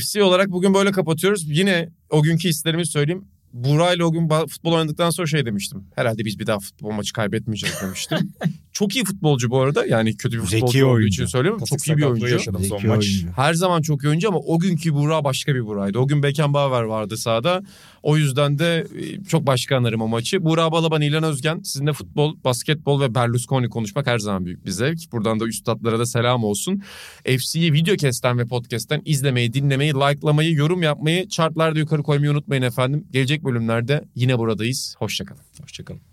[0.00, 1.44] FC olarak bugün böyle kapatıyoruz.
[1.48, 3.24] Yine o günkü hislerimi söyleyeyim.
[3.52, 5.84] Burak ile o gün futbol oynadıktan sonra şey demiştim.
[5.94, 8.32] Herhalde biz bir daha futbol maçı kaybetmeyeceğiz demiştim.
[8.72, 9.86] çok iyi futbolcu bu arada.
[9.86, 11.08] Yani kötü bir Zeki futbolcu olduğu oyuncu.
[11.22, 11.64] için söylüyorum.
[11.68, 12.28] Çok iyi bir oyuncu.
[12.28, 12.98] yaşadım son Zeki maç.
[13.04, 13.28] oyuncu.
[13.36, 15.98] Her zaman çok iyi oyuncu ama o günkü Burak başka bir Burak'ydı.
[15.98, 17.62] O gün Beckenbauer vardı sahada.
[18.02, 20.44] O yüzden de e, çok başka anlarım o maçı.
[20.44, 21.60] Burak Balaban, İlhan Özgen.
[21.62, 25.12] Sizinle futbol, basketbol ve Berlusconi konuşmak her zaman büyük bir zevk.
[25.12, 26.82] Buradan da üstadlara da selam olsun.
[27.24, 33.04] FC'yi videocast'ten ve podcast'ten izlemeyi, dinlemeyi, likelamayı, yorum yapmayı, chartlarda yukarı koymayı unutmayın efendim.
[33.12, 34.94] Gelecek bölümlerde yine buradayız.
[34.98, 35.42] Hoşçakalın.
[35.62, 36.11] Hoşçakalın.